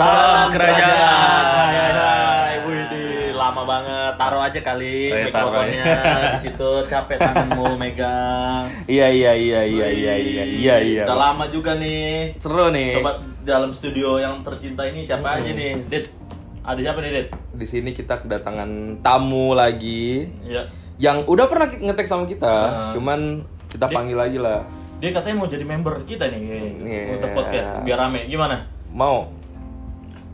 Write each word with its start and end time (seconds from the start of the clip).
Salam 0.00 0.48
kerajaan. 0.48 1.44
Hai. 1.92 2.54
Wih, 2.64 3.36
lama 3.36 3.68
banget. 3.68 4.12
Taruh 4.16 4.40
aja 4.40 4.60
kali 4.62 5.12
Oh, 5.12 5.16
iya, 5.18 5.28
taruh 5.28 5.52
mikrofonnya 5.52 5.84
di 6.32 6.38
situ. 6.40 6.70
Capek 6.88 7.20
tanganmu 7.20 7.76
megang. 7.76 8.64
Iya 8.88 9.12
iya 9.12 9.32
iya 9.36 9.60
iya 9.60 9.86
iya 9.86 10.14
iya 10.16 10.44
iya 10.48 10.76
iya. 10.80 11.02
Udah 11.04 11.18
lama 11.20 11.44
juga 11.48 11.76
nih. 11.76 12.32
Seru 12.40 12.72
nih. 12.72 12.96
Coba 12.96 13.20
dalam 13.44 13.70
studio 13.70 14.16
yang 14.16 14.40
tercinta 14.40 14.88
ini 14.88 15.04
siapa 15.04 15.36
aja 15.36 15.52
nih, 15.52 15.84
Dit? 15.84 16.08
Ada 16.60 16.80
siapa 16.80 16.98
nih, 17.00 17.10
Dit? 17.12 17.28
Di 17.52 17.66
sini 17.68 17.92
kita 17.92 18.16
kedatangan 18.18 18.68
tamu 19.00 19.52
lagi 19.52 20.32
Iya. 20.40 20.64
yang 20.96 21.24
udah 21.24 21.44
pernah 21.44 21.68
ngetek 21.68 22.08
sama 22.08 22.24
kita, 22.24 22.48
Ah. 22.48 22.88
cuman 22.88 23.44
kita 23.66 23.84
Dia- 23.84 23.92
panggil 23.94 24.16
lagi 24.16 24.40
lah. 24.40 24.64
Dia 24.96 25.12
katanya 25.12 25.36
mau 25.36 25.48
jadi 25.48 25.64
member 25.64 26.04
kita 26.04 26.24
nih 26.26 26.40
Iya. 26.80 27.04
untuk 27.12 27.32
podcast 27.32 27.84
biar 27.84 28.00
rame. 28.00 28.24
Gimana? 28.24 28.64
Mau? 28.90 29.39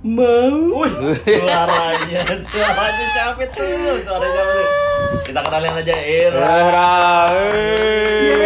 Mau. 0.07 0.87
Wih, 0.87 1.19
suaranya, 1.19 2.23
suaranya 2.47 3.07
siapa 3.11 3.43
tuh? 3.51 3.99
Suaranya 4.07 4.43
tuh? 4.55 4.67
Kita 5.27 5.43
kenalin 5.43 5.83
aja 5.83 5.97
Ira. 5.99 6.47
Gimana 8.23 8.46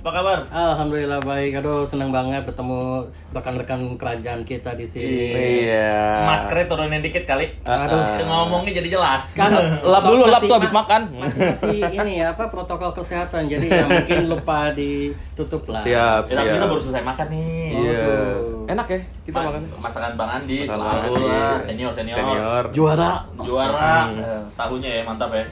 Apa 0.00 0.10
kabar? 0.10 0.38
Alhamdulillah 0.48 1.20
baik. 1.20 1.60
Aduh 1.60 1.84
senang 1.84 2.08
banget 2.08 2.40
bertemu 2.42 3.04
rekan-rekan 3.30 4.00
kerajaan 4.00 4.40
kita 4.42 4.72
di 4.72 4.88
sini. 4.88 5.28
Iya. 5.68 6.24
Maskernya 6.24 6.66
turunin 6.66 7.04
dikit 7.04 7.28
kali. 7.28 7.52
Aduh. 7.62 8.24
Ngomongnya 8.24 8.80
jadi 8.80 8.88
jelas. 8.90 9.36
Kan 9.36 9.52
Lap 9.92 10.00
dulu, 10.02 10.24
lap 10.24 10.40
tuh 10.40 10.56
habis 10.56 10.72
makan. 10.72 11.12
Masih, 11.14 11.52
masih 11.52 11.68
ini 11.92 12.12
ya 12.16 12.32
apa 12.32 12.48
protokol 12.48 12.96
kesehatan. 12.96 13.44
Jadi 13.44 13.68
ya 13.68 13.84
mungkin 13.84 14.18
lupa 14.26 14.72
ditutup 14.72 15.68
lah. 15.68 15.84
Siap, 15.84 16.22
Ya, 16.26 16.40
siap. 16.40 16.48
kita 16.48 16.64
baru 16.64 16.80
selesai 16.80 17.04
makan 17.04 17.26
nih. 17.28 17.68
Iya. 17.70 18.08
Enak 18.70 18.86
ya 18.88 19.00
kita 19.28 19.36
Ma- 19.36 19.46
makan. 19.52 19.62
Masakan 19.84 20.12
Bang 20.16 20.30
Andi 20.32 20.58
selalu 20.64 21.12
lah. 21.28 21.60
Senior, 21.60 21.92
senior. 21.92 22.16
Senior. 22.16 22.64
Juara. 22.72 23.12
Juara. 23.36 24.08
Eh, 24.10 24.40
Tahunya 24.56 24.90
ya, 24.96 25.02
mantap 25.04 25.28
ya. 25.30 25.44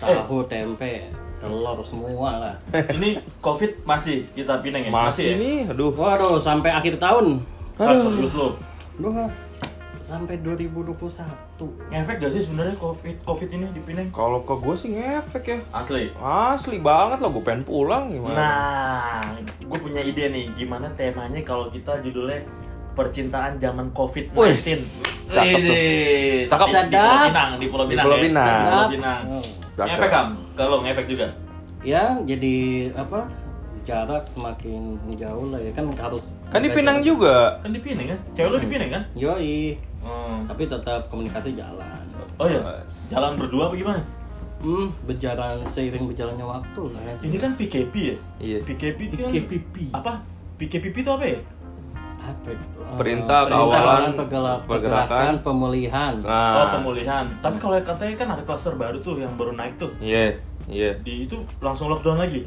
Tahu, 0.00 0.44
tempe, 0.44 1.08
telur 1.40 1.78
semua 1.82 2.30
lah. 2.36 2.54
Ini 2.96 3.24
COVID 3.40 3.88
masih 3.88 4.28
kita 4.36 4.60
pineng 4.60 4.86
ya? 4.86 4.90
Masih 4.92 5.34
ya? 5.34 5.40
nih, 5.40 5.58
aduh. 5.72 5.90
Waduh 5.96 6.38
sampai 6.38 6.70
akhir 6.70 7.00
tahun. 7.00 7.42
Ah, 7.80 7.96
serius 7.96 8.36
lo. 8.36 8.60
Duh, 9.00 9.32
sampai 10.00 10.40
2021. 10.42 11.00
Ngefek 11.92 12.16
gak 12.18 12.32
sih 12.32 12.42
sebenarnya 12.44 12.76
COVID 12.80 13.16
COVID 13.24 13.48
ini 13.54 13.66
di 13.70 13.82
Pineng? 13.84 14.08
Kalau 14.10 14.42
ke 14.42 14.54
gue 14.58 14.74
sih 14.74 14.88
ngefek 14.96 15.44
ya. 15.46 15.58
Asli. 15.70 16.10
Asli 16.18 16.76
banget 16.82 17.22
lah, 17.22 17.30
gue 17.30 17.44
pengen 17.44 17.62
pulang 17.62 18.10
gimana? 18.10 18.34
Nah, 18.36 19.20
gue 19.60 19.78
punya 19.78 20.02
ide 20.02 20.32
nih, 20.32 20.50
gimana 20.56 20.90
temanya 20.98 21.40
kalau 21.46 21.70
kita 21.70 22.02
judulnya 22.02 22.42
percintaan 22.98 23.62
zaman 23.62 23.94
COVID-19. 23.94 24.34
Wih, 24.34 24.56
cakep 25.30 25.56
tuh. 25.62 25.72
Widih, 25.72 26.50
Cakep. 26.50 26.68
Di, 26.68 26.80
di 26.90 26.98
Pulau 26.98 27.16
Pinang, 27.22 27.50
di 27.54 27.66
Pulau 27.70 27.86
Di 27.86 27.90
Pinang. 27.94 28.04
Pulau 28.04 28.18
ya? 28.18 28.24
Pinang. 28.26 28.48
Di 28.50 28.58
Pulau 28.58 28.66
Sedap. 28.66 28.88
Pinang. 28.90 29.22
Oh. 29.30 29.59
Cakep. 29.82 29.90
Ngefek 29.90 30.10
kam? 30.10 30.26
Kalau 30.52 30.76
ngefek 30.80 31.06
juga. 31.06 31.26
Ya, 31.80 32.20
jadi 32.20 32.54
apa? 32.92 33.24
Jarak 33.80 34.24
semakin 34.24 35.00
jauh 35.10 35.48
lah 35.48 35.56
ya 35.56 35.72
kan 35.72 35.88
harus 35.90 36.36
Kan 36.46 36.60
di 36.60 36.68
jaga 36.68 36.76
Pinang 36.76 36.98
jarak. 36.98 37.08
juga. 37.08 37.34
Kan 37.58 37.70
di 37.72 37.80
Pineng 37.80 38.06
kan? 38.06 38.18
Cewek 38.30 38.50
lu 38.50 38.58
di 38.58 38.68
Pineng 38.68 38.90
kan? 38.90 39.02
Yoi, 39.14 39.58
Hmm. 40.00 40.44
tapi 40.44 40.62
tetap 40.64 41.08
komunikasi 41.08 41.52
jalan. 41.52 42.04
Oh 42.36 42.44
iya, 42.44 42.60
jalan 43.08 43.36
berdua 43.36 43.68
apa 43.68 43.74
gimana? 43.74 44.00
Hmm, 44.60 44.92
berjalan 45.02 45.64
seiring 45.64 46.04
berjalannya 46.04 46.44
waktu 46.44 46.82
lah 46.92 47.00
ya. 47.02 47.14
Ini 47.22 47.36
kan 47.36 47.50
PKP 47.56 47.94
ya? 47.96 48.16
Iya. 48.38 48.58
PKP 48.60 48.98
kan 49.10 49.16
PKPP. 49.26 49.74
apa? 49.90 50.12
PKPP 50.56 50.96
itu 50.98 51.10
apa 51.10 51.24
ya? 51.24 51.40
Eh, 52.42 52.56
Perintah, 52.92 53.44
kawalan, 53.44 54.12
pergerakan. 54.14 54.66
pergerakan, 54.66 55.32
pemulihan. 55.40 56.14
Oh, 56.18 56.26
Nah. 56.26 56.70
pemulihan. 56.72 57.24
Tapi 57.38 57.56
kalau 57.56 57.76
katanya 57.78 58.14
kan 58.16 58.28
ada 58.30 58.42
klaster 58.42 58.74
baru 58.74 58.98
tuh 58.98 59.16
yang 59.16 59.32
baru 59.34 59.52
naik 59.52 59.76
tuh. 59.76 59.90
Iya, 59.98 60.36
iya. 60.66 60.92
Di 60.96 61.24
itu 61.24 61.38
langsung 61.58 61.86
lockdown 61.88 62.18
lagi. 62.18 62.44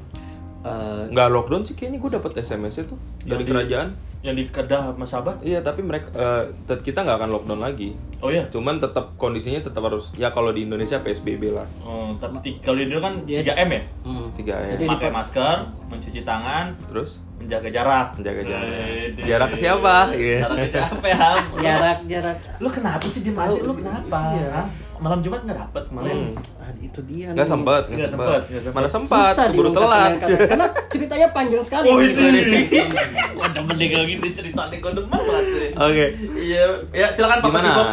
Eh, 0.61 1.03
Nggak 1.09 1.27
lockdown 1.29 1.61
sih 1.61 1.73
kayaknya 1.73 1.99
gue 1.99 2.11
dapet 2.13 2.31
SMS 2.37 2.75
itu 2.81 2.95
dari 3.21 3.29
Yang 3.29 3.39
di- 3.41 3.49
kerajaan. 3.49 3.89
Yang 4.23 4.35
di 4.37 4.43
Kedah 4.49 4.81
sama 4.89 5.03
Sabah. 5.03 5.35
Iya, 5.41 5.59
tapi 5.59 5.83
mereka 5.83 6.07
eh, 6.09 6.43
tet- 6.63 6.79
kita 6.81 7.03
nggak 7.03 7.19
akan 7.19 7.29
lockdown 7.29 7.59
lagi. 7.61 7.91
Oh 8.19 8.31
iya. 8.31 8.47
Cuman 8.47 8.79
tetap 8.79 9.11
kondisinya 9.17 9.59
tetap 9.59 9.83
harus 9.83 10.15
ya 10.15 10.31
kalau 10.31 10.55
di 10.55 10.63
Indonesia 10.63 10.95
PSBB 10.97 11.51
lah. 11.51 11.67
Oh, 11.81 12.15
tapi 12.17 12.39
kalau 12.57 12.79
di 12.79 12.87
Indo 12.87 12.99
kan 12.99 13.19
Dia- 13.23 13.43
3M 13.43 13.69
ya? 13.69 13.81
hmm. 14.01 14.25
3 14.33 14.55
Jadi 14.69 14.83
ya. 14.85 14.89
Pakai 14.89 15.09
di- 15.09 15.13
masker, 15.13 15.57
mencuci 15.85 16.21
tangan, 16.21 16.65
Terus 16.87 17.19
menjaga 17.43 17.69
jarak. 17.69 18.07
Menjaga 18.15 18.41
jarak. 18.41 18.69
Wede. 18.73 19.21
Jarak 19.23 19.47
ke 19.47 19.57
siapa? 19.57 19.95
Iya. 20.11 20.37
Jarak 20.41 20.57
ke 20.57 20.69
siapa 20.69 21.05
ya? 21.05 21.29
Jarak 21.59 21.99
jarak. 22.07 22.35
Lu 22.57 22.67
kenapa 22.67 23.05
sih 23.05 23.21
diem 23.21 23.35
aja? 23.35 23.59
Lu 23.59 23.73
kenapa? 23.73 24.19
iya. 24.33 24.65
Malam 25.03 25.19
Jumat 25.19 25.43
nggak 25.43 25.59
dapet 25.59 25.83
kemarin. 25.91 26.31
Ah, 26.63 26.71
itu 26.79 26.99
dia. 27.03 27.27
nggak 27.35 27.43
sempat, 27.43 27.91
Nggak 27.91 28.07
sempet, 28.07 28.39
sempat. 28.39 28.41
sempet. 28.47 28.71
Mana 28.71 28.87
sempat, 28.87 29.35
keburu 29.35 29.75
telat. 29.75 30.15
Karena 30.15 30.67
ceritanya 30.93 31.27
panjang 31.35 31.59
sekali. 31.59 31.91
Oh 31.91 31.99
gitu. 31.99 32.15
itu 32.15 32.23
nih 32.23 33.91
kalau 33.91 34.05
gini 34.07 34.31
cerita 34.31 34.71
nih 34.71 34.79
gue 34.79 34.91
demen 34.95 35.11
banget 35.11 35.45
sih. 35.51 35.69
Oke. 35.75 36.05
Iya, 36.39 36.63
ya 36.95 37.11
silakan 37.11 37.43
Pak 37.43 37.49
Gimana? 37.51 37.71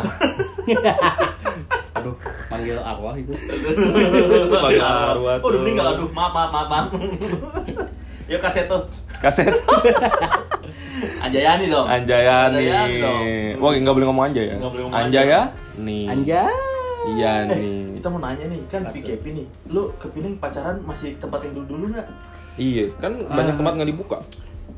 Aduh, 1.98 2.14
panggil 2.46 2.78
arwah 2.78 3.14
itu. 3.18 3.34
Panggil 4.46 4.86
arwah 4.86 5.34
Oh, 5.42 5.50
udah 5.50 5.60
meninggal 5.66 5.90
aduh, 5.90 6.06
maaf 6.14 6.30
maaf 6.30 6.70
maaf. 6.70 6.94
Yuk 8.30 8.38
kaset 8.38 8.70
tuh. 8.70 8.82
Kaset 9.18 9.50
Anjayani 11.24 11.66
dong. 11.66 11.86
Anjayani. 11.86 12.56
Anjayani 12.56 12.96
dong. 13.02 13.22
Wah, 13.58 13.70
nggak 13.74 13.94
boleh 13.94 14.06
ngomong 14.06 14.24
Anjay 14.30 14.44
ya. 14.46 14.56
Nggak 14.56 14.70
boleh 14.70 14.82
ngomong 14.86 15.00
Anjaya. 15.02 15.40
Nih. 15.76 16.06
Anja. 16.06 16.42
Iya 17.00 17.32
Eh, 17.48 17.56
nih. 17.56 17.96
kita 17.96 18.12
mau 18.12 18.20
nanya 18.20 18.44
nih, 18.44 18.60
kan 18.68 18.84
PKP 18.86 19.24
nih. 19.32 19.46
Lu 19.66 19.88
ke 19.96 20.04
Pinang 20.12 20.36
pacaran 20.36 20.76
masih 20.84 21.16
tempat 21.16 21.40
yang 21.42 21.56
dulu-dulu 21.56 21.96
nggak? 21.96 22.04
Iya, 22.60 22.92
kan 23.00 23.16
banyak 23.16 23.56
tempat 23.56 23.72
nggak 23.72 23.88
dibuka. 23.88 24.18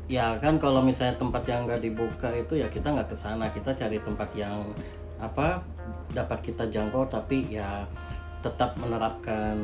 Ya 0.07 0.31
kan 0.39 0.55
kalau 0.55 0.79
misalnya 0.79 1.19
tempat 1.19 1.43
yang 1.43 1.67
nggak 1.67 1.83
dibuka 1.83 2.31
itu 2.31 2.55
ya 2.55 2.71
kita 2.71 2.95
nggak 2.95 3.11
ke 3.11 3.15
sana, 3.15 3.51
kita 3.51 3.75
cari 3.75 3.99
tempat 3.99 4.31
yang 4.33 4.71
apa 5.19 5.59
dapat 6.11 6.39
kita 6.41 6.63
jangkau 6.67 7.07
tapi 7.07 7.47
ya 7.49 7.83
tetap 8.43 8.75
menerapkan 8.75 9.55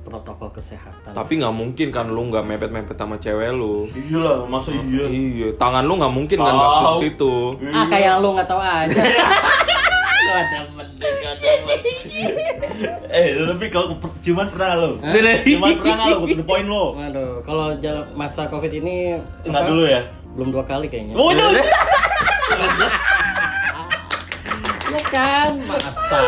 protokol 0.00 0.48
kesehatan. 0.56 1.12
Tapi 1.12 1.32
nggak 1.36 1.54
mungkin 1.54 1.88
kan 1.92 2.08
lu 2.08 2.32
nggak 2.32 2.44
mepet-mepet 2.44 2.96
sama 2.96 3.20
cewek 3.20 3.52
lu. 3.52 3.88
Iya 3.92 4.18
lah, 4.24 4.38
masa 4.48 4.72
iya? 4.72 5.04
Iya, 5.08 5.48
tangan 5.60 5.84
lu 5.84 6.00
nggak 6.00 6.12
mungkin 6.12 6.38
kan 6.40 6.54
masuk 6.56 7.04
situ. 7.04 7.34
Ah 7.68 7.84
kayak 7.88 8.24
lu 8.24 8.32
nggak 8.32 8.48
tahu 8.48 8.60
aja. 8.64 9.02
Lu 10.24 10.32
ada 10.32 10.58
mendek, 10.72 11.16
ada 11.20 11.48
Eh, 13.12 13.26
tapi 13.44 13.66
kalau 13.68 14.00
ciuman 14.24 14.48
pernah 14.48 14.72
lo? 14.80 14.90
Hah? 15.04 15.12
Ciuman 15.44 15.70
pernah 15.76 15.94
nggak 16.00 16.16
lo? 16.16 16.24
To 16.24 16.36
the 16.36 16.46
point 16.48 16.68
lo? 16.68 16.84
Waduh, 16.96 17.44
kalau 17.44 17.76
jalan 17.76 18.08
masa 18.16 18.48
covid 18.48 18.72
ini 18.72 19.20
Nggak 19.44 19.62
dulu 19.68 19.84
ya? 19.84 20.00
Belum 20.32 20.48
dua 20.48 20.64
kali 20.64 20.88
kayaknya. 20.88 21.12
Oh 21.12 21.28
itu. 21.28 21.44
Ya 25.14 25.46
kan, 25.46 25.50
masa 25.62 26.18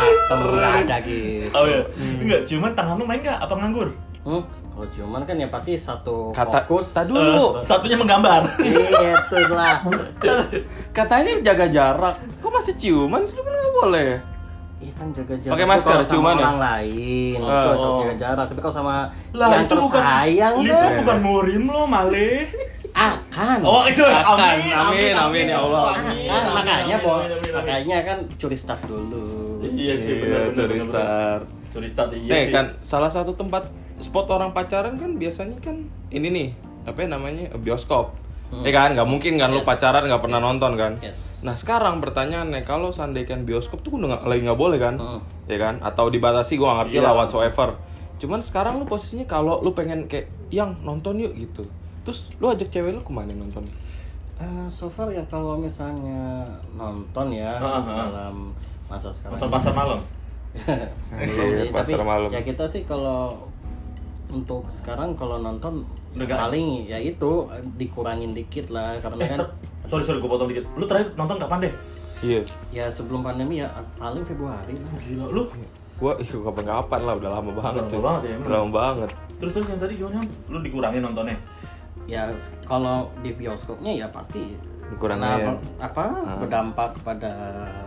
ada 0.78 0.96
gitu. 1.02 1.50
Oh 1.50 1.66
iya. 1.66 1.82
Enggak, 1.98 2.46
ciuman 2.46 2.70
tangan 2.70 2.94
lu 2.94 3.02
main 3.02 3.18
nggak? 3.18 3.34
Apa 3.34 3.54
nganggur? 3.58 3.90
Hmm? 4.22 4.46
Kalau 4.46 4.86
cuman 4.92 5.24
kan 5.24 5.34
ya 5.34 5.48
pasti 5.50 5.74
satu 5.74 6.30
Kata 6.30 6.62
fokus. 6.62 6.94
Tadi 6.94 7.10
dulu. 7.10 7.58
Eh, 7.58 7.66
satunya 7.66 7.98
menggambar. 7.98 8.46
Itu 8.62 9.36
lah. 9.50 9.82
Katanya 10.96 11.42
jaga 11.42 11.66
jarak. 11.66 12.14
Kok 12.38 12.50
masih 12.52 12.78
ciuman 12.78 13.26
sih? 13.26 13.34
Kan 13.34 13.48
nggak 13.48 13.74
boleh. 13.74 14.10
Iya 14.76 14.92
kan 14.94 15.06
jaga 15.10 15.34
jarak. 15.34 15.54
Pakai 15.56 15.66
masker, 15.66 15.88
kalau 15.88 16.04
sama 16.04 16.12
ciuman 16.12 16.34
ya? 16.36 16.44
orang 16.44 16.60
lain 16.60 17.36
Oh. 17.40 17.48
itu 17.48 17.68
harus 17.74 17.96
jaga 17.98 18.14
jarak. 18.20 18.44
Tapi 18.46 18.60
kalau 18.60 18.74
sama 18.76 18.94
Lah 19.34 19.48
yang 19.48 19.64
itu 19.64 19.74
bukan 19.74 19.98
tersayang 19.98 20.54
itu 20.60 20.70
kan 20.70 20.92
bukan 21.02 21.18
murim 21.24 21.62
lo, 21.66 21.82
Male. 21.88 22.30
Akan. 22.96 23.58
Oh, 23.60 23.84
itu 23.84 24.00
Akan. 24.00 24.40
amin, 24.56 24.72
Amin, 24.72 25.12
amin, 25.14 25.44
ya 25.46 25.60
Allah. 25.60 25.92
Amin, 25.92 26.24
Akan, 26.24 26.40
amin, 26.42 26.54
makanya 26.56 26.96
amin, 26.96 27.04
bo, 27.04 27.10
amin, 27.12 27.28
amin, 27.28 27.36
amin. 27.36 27.52
makanya 27.52 27.98
kan 28.02 28.18
curi 28.34 28.56
start 28.56 28.80
dulu. 28.82 29.60
Iya 29.62 29.94
sih, 29.94 30.14
Iya, 30.16 30.24
benar. 30.24 30.44
curi 30.50 30.78
start. 30.80 31.42
Curi 31.68 31.88
start 31.88 32.10
iya 32.14 32.30
Nih 32.30 32.42
sih. 32.42 32.52
kan 32.52 32.66
salah 32.80 33.10
satu 33.10 33.32
tempat 33.32 33.68
spot 33.98 34.26
orang 34.30 34.50
pacaran 34.50 34.96
kan 34.96 35.12
biasanya 35.14 35.56
kan 35.58 35.76
ini 36.08 36.28
nih 36.30 36.48
apa 36.84 36.98
ya 36.98 37.08
namanya 37.10 37.52
bioskop. 37.54 38.16
Ya 38.56 38.70
kan 38.70 38.94
nggak 38.94 39.04
mungkin 39.04 39.34
kan 39.34 39.50
lu 39.50 39.58
Yes. 39.58 39.66
pacaran 39.66 40.06
nggak 40.06 40.22
pernah 40.22 40.38
Yes. 40.38 40.46
nonton 40.46 40.72
kan. 40.74 40.92
Yes. 41.00 41.18
Nah 41.42 41.52
sekarang 41.52 41.98
pertanyaannya 41.98 42.62
kalau 42.62 42.88
seandainya 42.88 43.36
bioskop 43.38 43.82
tuh 43.82 43.98
udah 43.98 44.22
lagi 44.22 44.40
nggak 44.40 44.56
boleh 44.56 44.78
kan, 44.78 44.94
Mm. 44.94 45.20
ya 45.44 45.58
kan? 45.58 45.74
Atau 45.80 46.08
dibatasi 46.08 46.54
gue 46.54 46.62
nggak 46.62 46.78
ngerti 46.80 46.96
Iya. 46.96 47.04
lah 47.04 47.12
whatsoever. 47.14 47.74
Cuman 48.16 48.40
sekarang 48.40 48.78
lu 48.78 48.86
posisinya 48.86 49.26
kalau 49.26 49.58
lu 49.58 49.74
pengen 49.74 50.06
kayak 50.06 50.30
yang 50.48 50.78
nonton 50.80 51.18
yuk 51.18 51.34
gitu, 51.34 51.66
terus 52.06 52.30
lu 52.36 52.46
ajak 52.46 52.70
cewek 52.70 52.94
lu 52.94 53.00
ke 53.00 53.10
mana 53.10 53.34
nonton? 53.34 53.66
Eh, 54.36 54.66
so 54.68 54.86
far 54.86 55.08
ya 55.08 55.24
kalau 55.24 55.56
misalnya 55.56 56.46
nonton 56.70 57.26
ya 57.28 57.56
Ah, 57.56 57.76
ah. 57.76 58.06
dalam 58.06 58.54
masa 58.86 59.10
sekarang. 59.10 59.36
Nonton 59.36 59.50
pasar 59.50 59.72
malam. 59.72 59.98
Iya, 61.12 61.66
Tapi 61.66 61.74
pasar 61.74 62.00
malam. 62.00 62.30
ya 62.30 62.40
kita 62.40 62.64
sih 62.64 62.82
kalau 62.82 63.34
untuk 64.26 64.64
sekarang 64.68 65.12
kalau 65.14 65.38
nonton 65.38 65.84
Udah 66.12 66.24
nggak- 66.24 66.40
paling 66.40 66.66
ya 66.84 66.96
itu 66.96 67.44
dikurangin 67.76 68.32
dikit 68.32 68.70
lah 68.70 68.96
karena 68.98 69.20
Eh, 69.20 69.28
kan 69.28 69.38
sorry 69.84 70.00
sorry 70.00 70.18
gue 70.18 70.26
potong 70.26 70.48
dikit. 70.48 70.64
Lu 70.74 70.84
terakhir 70.84 71.12
nonton 71.14 71.36
kapan 71.36 71.58
deh? 71.62 71.74
Iya. 72.18 72.40
ya 72.72 72.86
sebelum 72.88 73.20
pandemi 73.20 73.58
ya 73.58 73.68
paling 73.94 74.22
Februari 74.22 74.72
lah. 74.72 74.92
Gila, 74.96 75.26
lu 75.28 75.42
Gua 75.96 76.12
ih, 76.14 76.28
kapan-kapan 76.28 77.00
lah 77.02 77.14
udah 77.14 77.30
lama 77.30 77.50
banget. 77.54 77.80
Lama 77.80 77.88
cuy. 77.90 78.00
banget 78.02 78.22
ya. 78.22 78.34
Udah 78.38 78.58
lama 78.58 78.70
banget. 78.70 79.10
terus 79.36 79.50
terus 79.50 79.66
yang 79.66 79.76
tadi 79.78 79.92
gimana? 79.94 80.20
Lu 80.46 80.58
dikurangin 80.60 81.00
nontonnya? 81.02 81.36
Ya 82.06 82.30
kalau 82.62 83.10
di 83.18 83.30
bioskopnya 83.32 83.92
ya 83.92 84.08
pasti 84.08 84.54
Dikurangin. 84.86 85.18
karena 85.18 85.50
ber- 85.50 85.62
apa 85.82 86.04
Ah. 86.06 86.38
berdampak 86.38 86.94
kepada 86.94 87.32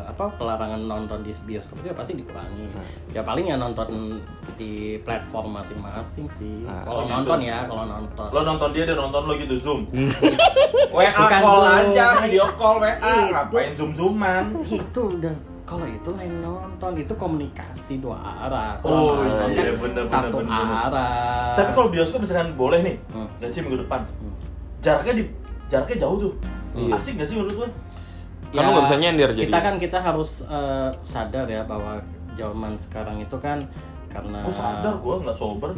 apa 0.05 0.35
pelarangan 0.35 0.83
nonton 0.83 1.23
di 1.23 1.31
bioskop 1.41 1.79
itu 1.79 1.87
ya 1.87 1.95
pasti 1.95 2.13
dikurangi 2.13 2.67
Ah. 2.69 2.83
ya 3.09 3.21
paling 3.23 3.45
ya 3.45 3.55
nonton 3.55 4.19
di 4.53 4.71
platform 4.99 5.55
masing-masing 5.55 6.27
sih 6.27 6.67
Ah, 6.67 6.83
kalau 6.83 7.01
gitu. 7.01 7.15
nonton 7.15 7.39
ya 7.39 7.63
kalau 7.63 7.87
nonton 7.87 8.27
Lo 8.29 8.39
nonton 8.43 8.69
dia, 8.69 8.83
dia 8.83 8.93
nonton 8.93 9.21
lo 9.23 9.33
gitu 9.33 9.55
zoom. 9.55 9.87
WA 10.91 11.07
Bukan 11.07 11.39
call 11.39 11.61
Zoom. 11.61 11.75
aja, 11.87 12.05
video 12.19 12.45
call 12.53 12.75
WA. 12.77 13.15
Ngapain 13.29 13.71
zoom 13.71 13.91
zooman? 13.93 14.43
itu 14.65 15.01
udah 15.15 15.35
kalau 15.69 15.85
itu 15.85 16.09
lain 16.09 16.41
nonton 16.41 16.97
itu 16.97 17.13
komunikasi 17.13 18.01
dua 18.01 18.17
arah 18.17 18.73
kalau 18.81 19.13
Oh, 19.13 19.21
nonton 19.21 19.49
iya, 19.53 19.69
kan 19.69 19.75
bener, 19.77 20.03
satu 20.03 20.41
bener, 20.41 20.49
bener, 20.49 20.65
bener. 20.65 20.85
arah 20.89 21.53
Tapi 21.53 21.69
kalau 21.71 21.89
bioskop 21.89 22.19
misalkan 22.25 22.49
boleh 22.53 22.79
nih, 22.81 22.95
Hmm. 23.13 23.29
dan 23.37 23.47
sih 23.47 23.61
minggu 23.61 23.77
depan, 23.79 24.01
jaraknya 24.79 25.13
di 25.13 25.23
jaraknya 25.67 25.97
jauh 26.01 26.17
tuh. 26.19 26.33
Iya. 26.73 26.97
Asik 26.97 27.13
gak 27.15 27.27
sih 27.29 27.35
menurut 27.37 27.55
lo? 27.55 27.67
Kan 28.49 28.61
lu 28.63 28.71
nggak 28.73 28.85
bisa 28.89 28.97
nyender 28.97 29.29
jadi. 29.31 29.45
kita 29.45 29.59
kan 29.59 29.75
kita 29.77 29.97
harus 29.99 30.41
eh, 30.43 30.89
sadar 31.03 31.45
ya 31.45 31.61
bahwa 31.63 32.01
zaman 32.33 32.73
sekarang 32.73 33.21
itu 33.21 33.37
kan 33.37 33.61
karena 34.09 34.41
Gue 34.41 34.49
sadar 34.51 34.97
gue 34.97 35.15
nggak 35.21 35.37
sober. 35.37 35.69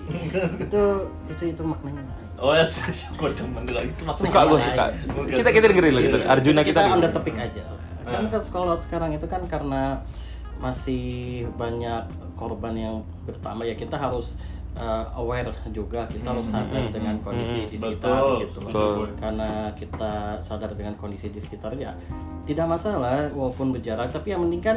itu 0.64 0.82
itu 1.28 1.42
itu 1.46 1.62
maknanya 1.62 2.00
lain. 2.00 2.26
oh 2.36 2.52
ya, 2.52 2.64
gue 3.20 3.28
demen 3.32 3.64
lagi 3.66 3.90
itu 3.90 4.02
maksudnya. 4.02 4.32
suka 4.32 4.40
gue 4.42 4.58
suka. 4.64 4.84
Kita 5.28 5.50
kita 5.52 5.66
dengerin 5.68 5.92
lah 5.92 6.02
kita. 6.02 6.16
Arjuna 6.26 6.60
kita. 6.64 6.80
kita 6.80 6.88
on 6.88 7.00
the 7.00 7.10
topic 7.10 7.36
aja. 7.36 7.64
Kan 8.06 8.24
ke 8.30 8.38
kalau 8.48 8.74
sekarang 8.78 9.10
itu 9.12 9.26
kan 9.26 9.42
karena 9.50 9.98
masih 10.56 11.44
banyak 11.60 12.06
korban 12.38 12.72
yang 12.72 12.96
bertambah 13.28 13.66
ya 13.68 13.76
kita 13.76 13.98
harus 13.98 14.40
uh, 14.76 15.04
aware 15.16 15.52
juga 15.72 16.08
kita 16.08 16.32
harus 16.32 16.48
sadar 16.48 16.88
dengan 16.88 17.20
kondisi 17.20 17.68
di 17.68 17.76
sekitar 17.76 18.16
Betul, 18.16 18.36
gitu 18.46 18.58
betul. 18.64 18.96
karena 19.20 19.50
kita 19.76 20.40
sadar 20.40 20.70
dengan 20.72 20.94
kondisi 20.96 21.28
di 21.28 21.40
sekitar 21.40 21.76
ya 21.76 21.92
tidak 22.48 22.66
masalah 22.68 23.28
walaupun 23.36 23.76
berjarak 23.76 24.08
tapi 24.12 24.32
yang 24.32 24.48
penting 24.48 24.62
kan 24.64 24.76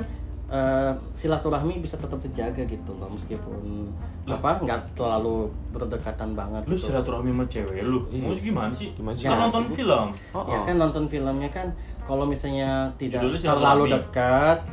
uh, 0.51 0.91
silaturahmi 1.15 1.79
bisa 1.79 1.95
tetap 1.95 2.19
terjaga 2.19 2.63
gitu 2.67 2.91
loh 2.99 3.07
meskipun 3.13 3.93
apa 4.29 4.61
nggak 4.61 4.93
terlalu 4.93 5.49
berdekatan 5.73 6.35
banget 6.37 6.61
Lu 6.67 6.75
gitu. 6.77 6.91
silaturahmi 6.91 7.33
sama 7.33 7.45
cewek 7.49 7.81
lu? 7.81 8.05
Mau 8.21 8.33
gimana 8.37 8.73
sih? 8.73 8.93
Gimana 8.93 9.15
sih? 9.17 9.25
Kan 9.25 9.41
nonton 9.49 9.65
film. 9.73 10.07
Oh, 10.37 10.43
Ya 10.45 10.59
kan 10.61 10.75
nonton 10.77 11.03
filmnya 11.09 11.49
kan 11.49 11.67
kalau 12.09 12.25
misalnya 12.25 12.89
tidak 12.97 13.21
terlalu 13.37 13.93
dekat 13.93 14.65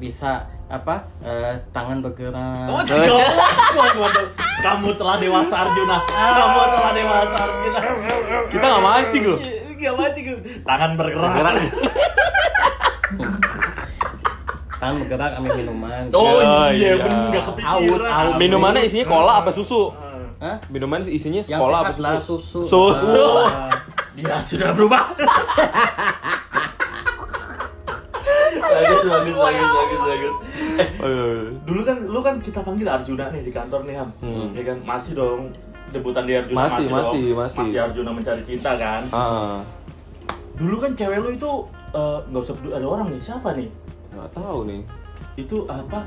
bisa 0.00 0.48
apa 0.64 1.04
eh, 1.20 1.60
tangan 1.76 2.00
bergerak. 2.00 2.72
Oh. 2.72 2.80
Kamu 4.64 4.96
telah 4.96 5.20
dewasa 5.20 5.68
Arjuna. 5.68 6.00
Kamu 6.08 6.60
telah 6.72 6.92
dewasa 6.96 7.36
Arjuna. 7.44 7.80
Kita 8.48 8.64
nggak 8.64 8.80
mancing 8.82 9.24
loh. 9.28 9.40
Gak 9.76 9.94
mancing. 10.00 10.24
Tangan 10.64 10.90
bergerak. 10.96 11.32
Gerak. 11.36 11.54
Tangan 14.80 14.94
bergerak 15.04 15.30
ambil 15.36 15.52
minuman. 15.60 16.02
Oh, 16.16 16.40
Oh, 16.40 16.68
iya, 16.72 16.96
iya. 16.96 17.04
bener 17.04 17.42
kepikiran. 17.44 17.92
Aus, 17.92 18.04
aus. 18.08 18.34
Minumannya 18.40 18.80
isinya 18.88 19.04
cola 19.04 19.32
apa 19.44 19.50
susu? 19.52 19.92
Hah? 20.40 20.56
Minuman 20.72 21.04
isinya 21.04 21.44
cola 21.44 21.76
apa 21.84 21.92
susu? 21.92 22.00
lah 22.00 22.14
susu. 22.20 22.60
Susu. 22.64 23.28
Ah, 23.52 23.68
Dia 24.16 24.40
sudah 24.40 24.72
berubah. 24.72 25.12
bagus, 28.76 29.02
bagus, 29.04 29.36
bagus, 29.36 29.70
bagus, 29.70 30.00
bagus. 30.02 30.34
Eh, 30.74 30.88
Oh, 30.96 31.06
iya, 31.06 31.24
iya. 31.38 31.50
dulu 31.62 31.80
kan 31.82 31.96
lu 32.02 32.18
kan 32.18 32.34
kita 32.38 32.60
panggil 32.60 32.88
Arjuna 32.88 33.30
nih 33.30 33.42
di 33.42 33.52
kantor 33.52 33.80
nih 33.84 33.94
Ham. 33.94 34.10
Ya 34.50 34.62
kan 34.64 34.78
masih 34.82 35.12
dong 35.14 35.40
debutan 35.88 36.24
di 36.24 36.34
Arjuna 36.34 36.66
Masih, 36.66 36.84
dong. 36.84 36.94
masih, 36.96 37.24
masih. 37.32 37.58
masih 37.60 37.78
Arjuna 37.80 38.10
mencari 38.10 38.42
cinta 38.42 38.74
kan. 38.74 39.02
Ah, 39.08 39.62
Dulu 40.54 40.76
kan 40.76 40.90
cewek 40.92 41.18
lu 41.18 41.30
itu 41.30 41.50
eh, 41.92 42.18
nggak 42.24 42.42
usah 42.42 42.54
ada 42.68 42.86
orang 42.88 43.06
nih 43.08 43.20
siapa 43.20 43.48
nih? 43.52 43.68
nggak 44.10 44.30
tahu 44.32 44.58
nih. 44.64 44.80
Itu 45.36 45.56
apa? 45.66 46.06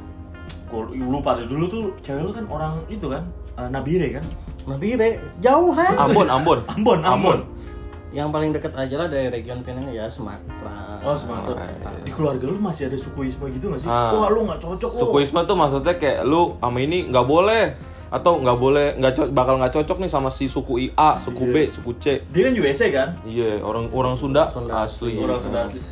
Gua 0.68 0.84
lupa 0.92 1.36
deh. 1.36 1.46
Dulu 1.46 1.66
tuh 1.68 1.84
cewek 2.02 2.22
lu 2.22 2.32
kan 2.32 2.46
orang 2.48 2.74
itu 2.88 3.08
kan 3.08 3.24
eh, 3.56 3.68
Nabire 3.68 4.08
kan? 4.14 4.26
Nabire 4.66 5.10
jauhan. 5.40 5.94
Ambon, 6.04 6.28
Ambon. 6.28 6.60
Ambon, 6.68 7.00
Ambon. 7.02 7.40
Yang 8.08 8.28
paling 8.32 8.52
dekat 8.56 8.74
aja 8.74 8.96
lah 8.98 9.08
dari 9.08 9.28
region 9.28 9.60
Penang 9.62 9.92
ya 9.92 10.08
Sumatera. 10.08 11.04
Oh, 11.04 11.12
Sumatera. 11.14 11.60
Oh, 11.84 11.92
Di 12.00 12.12
keluarga 12.12 12.46
lu 12.48 12.56
masih 12.58 12.88
ada 12.88 12.96
sukuisme 12.96 13.52
gitu 13.52 13.68
gak 13.68 13.84
sih? 13.84 13.90
Ah. 13.90 14.16
Wah, 14.16 14.32
lu 14.32 14.48
gak 14.48 14.64
cocok 14.64 14.90
lu. 14.90 15.00
Sukuisme 15.04 15.44
tuh 15.44 15.56
maksudnya 15.56 15.94
kayak 15.94 16.24
lu 16.24 16.56
sama 16.56 16.80
ini 16.80 17.08
nggak 17.08 17.28
boleh 17.28 17.76
atau 18.08 18.40
nggak 18.40 18.58
boleh 18.58 18.88
nggak 18.96 19.14
co- 19.14 19.28
bakal 19.28 19.60
nggak 19.60 19.74
cocok 19.76 20.00
nih 20.00 20.08
sama 20.08 20.32
si 20.32 20.48
suku 20.48 20.80
I 20.80 20.88
A, 20.96 21.20
suku 21.20 21.44
B, 21.44 21.68
suku 21.68 21.92
C. 22.00 22.24
Dia 22.32 22.42
kan 22.48 22.54
USA 22.56 22.88
kan? 22.88 23.10
Iya, 23.28 23.60
orang 23.60 23.92
orang 23.92 24.16
Sunda, 24.16 24.48
Sunda 24.48 24.88
asli. 24.88 25.20
Orang 25.20 25.44
Sunda 25.44 25.68
asli. 25.68 25.84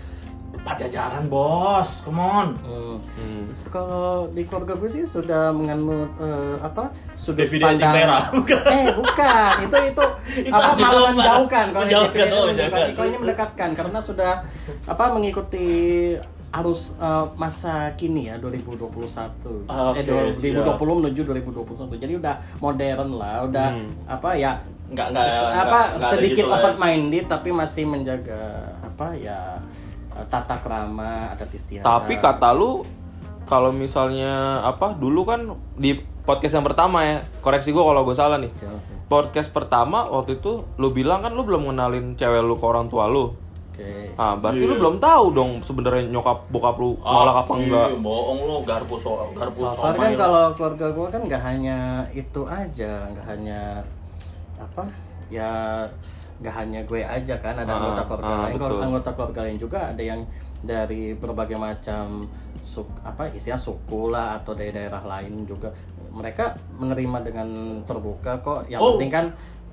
Pajajaran, 0.66 1.30
bos. 1.30 2.02
Come 2.02 2.18
on. 2.18 2.48
Hmm. 2.60 2.98
Hmm. 3.14 3.44
Kalau 3.70 4.26
di 4.30 4.44
keluarga 4.44 4.74
gue 4.74 4.90
sih 4.90 5.06
sudah 5.06 5.50
menganut 5.50 6.10
eh, 6.18 6.58
apa 6.60 6.90
sudut 7.14 7.46
Devi 7.46 7.62
dan 7.62 7.78
Vera. 7.78 8.20
Bukan. 8.34 8.62
Eh 8.66 8.88
bukan, 8.92 9.54
itu 9.66 9.78
itu, 9.86 10.06
Itu 10.44 10.52
apa 10.52 10.74
malah 10.76 11.14
menjauhkan 11.14 11.66
kalau 11.70 11.86
Devi 11.86 12.20
oh. 12.28 12.46
Kalau 12.92 13.06
ini 13.06 13.18
mendekatkan 13.20 13.70
karena 13.72 14.00
sudah 14.00 14.42
apa 14.84 15.06
mengikuti 15.08 15.68
arus 16.52 16.98
eh, 16.98 17.26
masa 17.36 17.94
kini 17.94 18.26
ya 18.26 18.40
2021 18.40 18.90
Oke, 19.68 20.00
eh 20.00 20.04
2020 20.04 20.66
menuju 20.98 21.22
2021 21.26 22.00
jadi 22.00 22.14
udah 22.16 22.36
modern 22.58 23.10
lah 23.14 23.44
udah 23.44 23.68
apa 24.08 24.30
ya 24.34 24.56
Nggak- 24.86 25.10
nggak- 25.12 25.28
se- 25.28 25.44
nggak- 25.44 25.66
apa 25.66 25.80
nggak 25.92 26.00
ada 26.00 26.12
sedikit 26.16 26.38
gitu 26.40 26.48
ya. 26.48 26.56
open 26.56 26.76
minded 26.78 27.26
tapi 27.26 27.50
masih 27.52 27.84
menjaga 27.84 28.44
apa 28.80 29.08
ya 29.14 29.60
tata 30.28 30.56
krama 30.64 31.36
adat 31.36 31.52
istiadat 31.52 31.84
Tapi 31.84 32.16
kata 32.16 32.56
lu 32.56 32.88
kalau 33.46 33.70
misalnya 33.70 34.64
apa 34.64 34.96
dulu 34.96 35.22
kan 35.28 35.54
di 35.76 36.00
podcast 36.26 36.58
yang 36.58 36.66
pertama 36.66 37.06
ya, 37.06 37.18
koreksi 37.40 37.70
gua 37.70 37.94
kalau 37.94 38.02
gue 38.02 38.18
salah 38.18 38.42
nih. 38.42 38.50
Oke, 38.50 38.66
oke. 38.66 38.94
Podcast 39.06 39.54
pertama 39.54 40.10
waktu 40.10 40.42
itu 40.42 40.66
lu 40.82 40.90
bilang 40.90 41.22
kan 41.22 41.30
lu 41.30 41.46
belum 41.46 41.70
ngenalin 41.70 42.18
cewek 42.18 42.42
lu 42.42 42.58
ke 42.58 42.66
orang 42.66 42.90
tua 42.90 43.06
lu. 43.06 43.38
Oke. 43.70 44.16
Ah, 44.18 44.34
berarti 44.34 44.66
Iya. 44.66 44.72
lu 44.74 44.76
belum 44.82 44.98
tahu 44.98 45.26
dong 45.38 45.52
sebenarnya 45.62 46.10
nyokap 46.10 46.50
bokap 46.50 46.80
lu 46.82 46.98
nolak 47.06 47.46
apa 47.46 47.54
enggak. 47.62 47.88
Iya, 47.94 48.00
bohong 48.02 48.40
lu, 48.50 48.56
garpu 48.66 48.96
so, 48.98 49.30
garpu 49.38 49.62
So 49.62 49.70
far 49.78 49.94
somai 49.94 50.18
kan 50.18 50.26
kalau 50.26 50.44
keluarga 50.58 50.86
gue 50.90 51.08
kan 51.14 51.22
nggak 51.22 51.44
hanya 51.46 51.78
itu 52.10 52.42
aja, 52.50 52.92
nggak 53.14 53.26
hanya 53.30 53.62
apa 54.58 54.90
ya 55.30 55.84
nggak 56.36 56.54
hanya 56.54 56.80
gue 56.84 57.00
aja 57.00 57.36
kan 57.38 57.56
ada 57.56 57.68
Ah, 57.68 57.78
anggota 57.80 58.02
keluarga 58.04 58.28
ah, 58.28 58.40
lain, 58.44 58.54
Kalau 58.54 58.70
betul. 58.70 58.84
anggota 58.84 59.10
keluarga 59.12 59.40
lain 59.44 59.58
juga 59.58 59.80
ada 59.90 60.04
yang 60.04 60.22
dari 60.62 61.04
berbagai 61.14 61.56
macam 61.56 62.26
suk 62.60 62.90
apa 63.02 63.30
istilah 63.30 63.56
suku 63.56 64.10
lah 64.10 64.42
atau 64.42 64.52
dari 64.52 64.70
daerah 64.70 65.00
lain 65.02 65.46
juga 65.46 65.70
mereka 66.10 66.52
menerima 66.74 67.18
dengan 67.22 67.48
terbuka 67.84 68.40
kok. 68.40 68.66
Yang 68.66 68.80
Oh, 68.80 68.90
penting 68.96 69.12
kan 69.12 69.26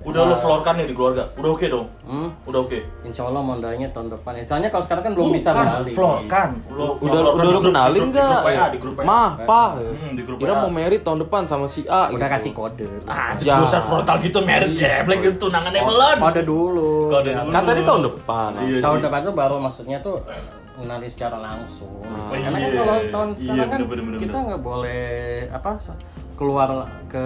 Udah 0.03 0.21
lu 0.23 0.31
eh, 0.31 0.37
florkan 0.37 0.73
nih 0.75 0.85
di 0.85 0.93
keluarga. 0.93 1.23
Udah 1.33 1.49
oke 1.49 1.65
dong. 1.65 1.87
hmm, 2.03 2.29
Udah 2.43 2.59
oke. 2.59 2.79
Insya 3.01 3.23
Allah 3.23 3.39
mondanya 3.39 3.87
tahun 3.89 4.11
depan. 4.11 4.35
Soalnya 4.41 4.67
kalau 4.67 4.83
sekarang 4.83 5.03
kan 5.03 5.13
belum 5.15 5.31
bisa 5.31 5.49
Bukan, 5.49 5.65
balik. 5.65 5.93
Florkan. 5.95 6.49
Lu 6.67 6.85
Udah 6.93 6.99
florkan 6.99 7.33
udah 7.33 7.45
grup- 7.49 7.63
kenalin? 7.65 8.01
Di 8.65 8.77
grup. 8.77 8.95
Mah, 9.01 9.29
pa. 9.41 9.63
Hmm, 9.73 10.11
di 10.11 10.21
grup 10.21 10.37
Kira 10.37 10.53
mau 10.57 10.67
merit 10.69 11.01
tahun 11.01 11.19
depan 11.21 11.41
sama 11.45 11.65
si 11.65 11.87
A. 11.87 12.07
Udah 12.09 12.19
gitu. 12.21 12.35
kasih 12.35 12.51
kode. 12.51 12.89
Ah, 13.05 13.31
Ya. 13.39 13.55
dosa 13.57 13.79
frontal 13.79 14.19
gitu 14.19 14.39
merit 14.41 14.71
geblek 14.73 15.19
gitu 15.21 15.47
tunangannya 15.47 15.81
belum. 15.81 16.17
Kode 16.19 16.41
dulu. 16.43 16.91
Kode 17.09 17.29
Ya. 17.29 17.39
dulu. 17.39 17.51
Kan 17.51 17.63
tadi 17.63 17.81
tahun 17.81 18.01
depan. 18.03 18.49
Iya 18.59 18.77
tahun 18.79 18.99
depan 19.01 19.19
tuh 19.23 19.33
baru 19.33 19.55
maksudnya 19.57 19.97
tuh 19.99 20.19
mengenali 20.73 21.07
secara 21.07 21.37
langsung. 21.37 22.03
Ah. 22.03 22.27
Karena 22.29 22.49
kan 22.49 22.59
Iya. 22.59 22.75
kalau 22.75 22.95
tahun 23.07 23.29
Iya, 23.29 23.39
sekarang 23.39 23.67
kan 23.69 23.79
bener, 23.79 24.03
bener, 24.03 24.19
kita 24.19 24.33
bener. 24.33 24.47
nggak 24.49 24.61
boleh 24.61 25.05
apa 25.49 25.71
keluar 26.33 26.69
ke 27.07 27.23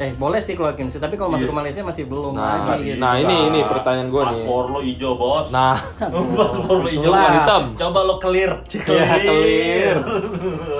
eh 0.00 0.10
boleh 0.12 0.40
sih 0.40 0.56
keluar 0.56 0.72
ke 0.72 0.80
Indonesia 0.80 0.96
tapi 0.98 1.14
kalau 1.14 1.28
masuk 1.30 1.46
ke 1.46 1.56
Malaysia 1.56 1.82
masih 1.82 2.04
belum 2.04 2.32
Nah, 2.32 2.64
lagi 2.66 2.88
gitu. 2.88 2.98
nah, 2.98 3.14
ini 3.14 3.36
ini 3.46 3.60
pertanyaan 3.62 4.08
gua 4.08 4.22
nih. 4.24 4.40
Paspor 4.40 4.64
lo 4.66 4.80
hijau, 4.80 5.12
Bos. 5.14 5.46
Nah, 5.50 5.76
Paspor 6.40 6.76
lo 6.78 6.88
hijau 6.88 7.12
hitam. 7.12 7.62
Coba 7.76 8.00
lo 8.02 8.16
clear. 8.16 8.64
Iya, 8.90 9.06
clear. 9.20 9.96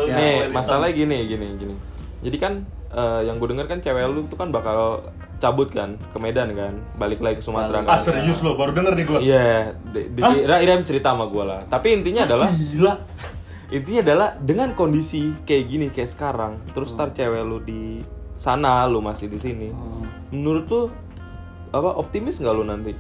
Siap. 0.01 0.17
nih 0.17 0.35
Hitam. 0.41 0.51
masalahnya 0.51 0.97
gini 0.97 1.19
gini 1.27 1.47
gini. 1.55 1.75
Jadi 2.21 2.37
kan 2.37 2.53
eh, 2.91 3.21
yang 3.23 3.37
gue 3.37 3.49
denger 3.51 3.67
kan 3.67 3.79
cewek 3.79 4.03
lu 4.07 4.25
tuh 4.25 4.35
kan 4.35 4.49
bakal 4.49 5.05
cabut 5.37 5.69
kan 5.69 5.97
ke 5.97 6.19
Medan 6.19 6.53
kan, 6.53 6.77
balik 6.95 7.17
lagi 7.19 7.39
ke 7.39 7.45
Sumatera 7.45 7.81
Ah 7.83 7.97
kan. 7.97 8.01
serius 8.03 8.41
lo, 8.41 8.55
baru 8.55 8.73
denger 8.73 8.93
nih 8.95 9.05
gua. 9.05 9.19
Iya, 9.19 9.73
di, 9.87 10.01
di, 10.11 10.21
Ira, 10.21 10.59
Ira 10.59 10.81
cerita 10.81 11.13
sama 11.13 11.25
gue 11.27 11.41
lah. 11.41 11.61
Tapi 11.67 11.93
intinya 11.95 12.25
adalah 12.25 12.49
Gila. 12.51 12.95
intinya 13.71 14.01
adalah 14.03 14.29
dengan 14.37 14.73
kondisi 14.73 15.33
kayak 15.41 15.65
gini 15.67 15.87
kayak 15.89 16.09
sekarang, 16.09 16.61
terus 16.71 16.91
Hmm. 16.91 16.99
tar 16.99 17.09
cewek 17.11 17.41
lu 17.41 17.57
di 17.61 18.05
sana, 18.41 18.89
lu 18.89 19.05
masih 19.05 19.29
di 19.29 19.37
sini. 19.37 19.69
Hmm. 19.69 20.09
Menurut 20.33 20.65
tuh 20.65 20.85
apa 21.71 22.01
optimis 22.01 22.41
nggak 22.41 22.55
lu 22.57 22.65
nanti 22.65 22.97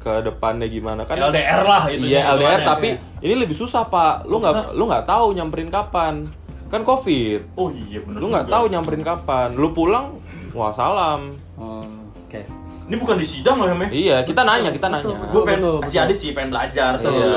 ke 0.00 0.12
depannya 0.24 0.64
gimana? 0.66 1.04
Kan 1.04 1.20
LDR 1.20 1.60
lah 1.60 1.82
gitu 1.92 2.08
iya 2.08 2.32
ya, 2.32 2.34
LDR 2.34 2.60
tapi 2.64 2.88
ini 3.20 3.34
lebih 3.36 3.52
susah 3.52 3.84
pak. 3.84 4.24
Lu 4.24 4.40
nggak 4.40 4.72
lu 4.72 4.88
nggak 4.88 5.04
tahu 5.04 5.36
nyamperin 5.36 5.68
kapan. 5.68 6.24
Kan 6.72 6.80
covid. 6.88 7.44
Oh 7.60 7.68
iya 7.68 8.00
bener 8.00 8.18
lu 8.18 8.26
nggak 8.32 8.48
tahu 8.48 8.64
nyamperin 8.72 9.04
kapan. 9.04 9.52
Lu 9.52 9.68
pulang 9.76 10.16
wah 10.56 10.72
salam. 10.72 11.36
Hmm, 11.60 12.08
oke. 12.24 12.40
Ini 12.88 12.96
bukan 12.96 13.20
di 13.20 13.26
sidang 13.28 13.60
loh 13.60 13.68
ya? 13.68 13.76
Meh 13.76 13.88
iya 13.92 14.16
kita 14.24 14.40
nanya 14.40 14.72
kita 14.72 14.88
betul, 14.88 15.12
nanya. 15.12 15.28
Gue 15.28 15.42
pengen 15.44 15.60
Betul, 15.60 15.76
si 15.76 15.84
betul. 15.84 16.04
Adit 16.08 16.16
sih 16.16 16.30
pengen 16.32 16.50
belajar 16.56 16.90
tuh. 16.96 17.12
Iya. 17.12 17.36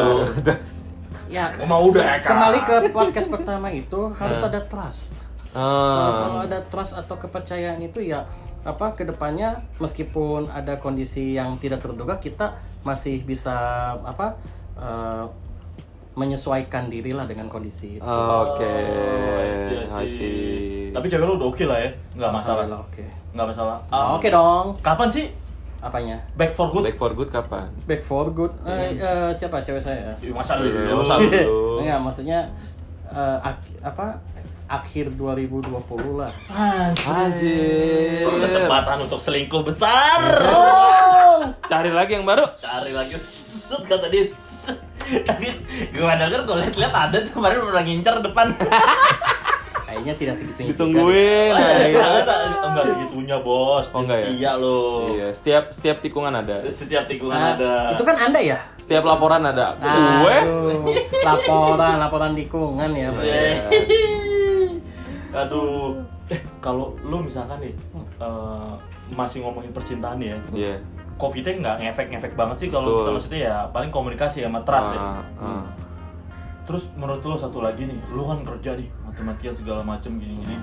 ya 1.36 1.46
Oh, 1.64 1.68
mau 1.68 1.82
udah 1.88 2.04
ya, 2.04 2.16
Kak. 2.20 2.28
kembali 2.28 2.60
ke 2.64 2.76
podcast 2.92 3.28
pertama 3.28 3.68
itu 3.72 4.12
harus 4.20 4.40
ada 4.44 4.60
trust 4.68 5.21
Ah. 5.52 6.26
kalau 6.26 6.40
ada 6.42 6.60
trust 6.68 6.94
atau 6.94 7.16
kepercayaan 7.16 7.80
itu 7.80 8.00
ya 8.00 8.24
apa 8.62 8.94
ke 8.94 9.04
depannya 9.04 9.58
meskipun 9.78 10.48
ada 10.48 10.78
kondisi 10.78 11.34
yang 11.34 11.58
tidak 11.58 11.82
terduga 11.82 12.16
kita 12.16 12.54
masih 12.82 13.20
bisa 13.22 13.52
apa 14.00 14.38
eh, 14.78 15.26
menyesuaikan 16.12 16.92
diri 16.92 17.16
lah 17.16 17.24
dengan 17.24 17.48
kondisi 17.48 17.96
itu. 17.96 18.04
oke. 18.04 18.60
Oh, 18.60 19.40
I 19.40 19.52
see. 20.06 20.12
see. 20.12 20.92
tapi 20.92 21.08
cewek 21.08 21.24
lu 21.24 21.40
udah 21.40 21.48
oke 21.48 21.64
lah 21.64 21.80
ya. 21.80 21.90
Nggak 22.20 22.32
masalah. 22.34 22.64
Oke. 22.84 23.06
Nggak 23.32 23.48
masalah. 23.56 23.78
Nah, 23.88 23.96
Ah, 23.96 24.08
oke 24.20 24.28
dong. 24.28 24.76
Kapan 24.84 25.08
sih? 25.08 25.26
Apanya? 25.80 26.20
Back 26.36 26.52
for 26.52 26.68
good. 26.70 26.84
Back 26.84 26.98
for 27.00 27.12
good 27.16 27.32
kapan? 27.32 27.72
Back 27.88 28.04
for 28.04 28.28
good. 28.30 28.52
Eh, 28.68 28.94
eh, 28.94 29.32
siapa? 29.32 29.64
Cewek 29.64 29.80
saya? 29.82 30.12
Ih, 30.20 30.30
masa 30.30 30.60
Iya, 30.60 30.68
dulu. 30.92 31.02
masa 31.02 31.16
dulu. 31.18 31.80
Enggak, 31.80 32.00
maksudnya 32.04 32.40
ak- 33.42 33.80
apa 33.82 34.20
akhir 34.72 35.12
2020 35.14 35.68
lah 36.16 36.32
Anjir. 37.04 38.24
kesempatan 38.24 39.04
untuk 39.04 39.20
selingkuh 39.20 39.62
besar 39.62 40.20
Cari 41.62 41.90
lagi 41.90 42.12
yang 42.14 42.24
baru. 42.24 42.48
cari 42.56 42.92
lagi 42.92 43.16
kata 43.82 44.08
dia 44.08 44.28
gue 45.84 46.04
denger 46.14 46.40
gue 46.42 46.56
liat-liat 46.58 46.94
ada 46.94 47.18
tuh 47.20 47.32
kemarin 47.34 47.60
pernah 47.62 47.84
ngincer 47.84 48.16
depan 48.22 48.48
kayaknya 49.92 50.14
tidak 50.16 50.36
segitunya 50.38 50.72
juga 50.72 50.80
deh. 50.80 50.88
Ditungguin. 50.88 51.52
Enggak, 51.52 52.40
enggak 52.64 52.86
segitunya 52.88 53.38
bos 53.38 53.86
Oh, 53.92 54.00
enggak 54.00 54.18
ya? 54.18 54.28
iya 54.30 54.52
lo 54.56 55.12
Iya, 55.12 55.28
setiap 55.32 55.64
setiap 55.68 56.00
tikungan 56.00 56.32
ada. 56.34 56.64
setiap 56.66 57.12
tikungan 57.12 57.36
Nah, 57.36 57.52
ada 57.54 57.74
itu 57.92 58.04
kan 58.06 58.16
anda 58.18 58.40
ya 58.40 58.56
Setiap 58.80 59.04
laporan 59.04 59.44
ada. 59.44 59.76
Gue 59.76 60.38
laporan 61.22 61.96
laporan 61.98 62.32
tikungan 62.34 62.90
ya 62.90 63.12
Pak. 63.12 63.24
Aduh 65.32 66.04
eh 66.32 66.40
kalau 66.64 66.96
lu 67.04 67.24
misalkan 67.24 67.60
nih 67.64 67.74
eh, 68.20 68.74
masih 69.16 69.44
ngomongin 69.44 69.72
percintaan 69.76 70.20
nih 70.20 70.30
ya 70.32 70.38
Iya. 70.52 70.76
Covidnya 71.20 71.54
nggak 71.62 71.76
ngefek-ngefek 71.86 72.34
banget 72.34 72.66
sih 72.66 72.68
kalau 72.74 73.06
kita 73.06 73.12
maksudnya 73.14 73.42
ya 73.46 73.56
paling 73.70 73.94
komunikasi 73.94 74.42
sama 74.42 74.66
trust 74.66 74.98
ya. 74.98 75.00
Ah, 75.00 75.22
ah. 75.38 75.64
Terus 76.66 76.90
menurut 76.98 77.22
lo 77.22 77.38
satu 77.38 77.62
lagi 77.62 77.86
nih, 77.86 78.00
lu 78.10 78.26
kan 78.26 78.42
kerja 78.42 78.74
nih 78.74 78.90
mati-matian 79.06 79.54
segala 79.54 79.86
macem 79.86 80.18
gini-gini. 80.18 80.58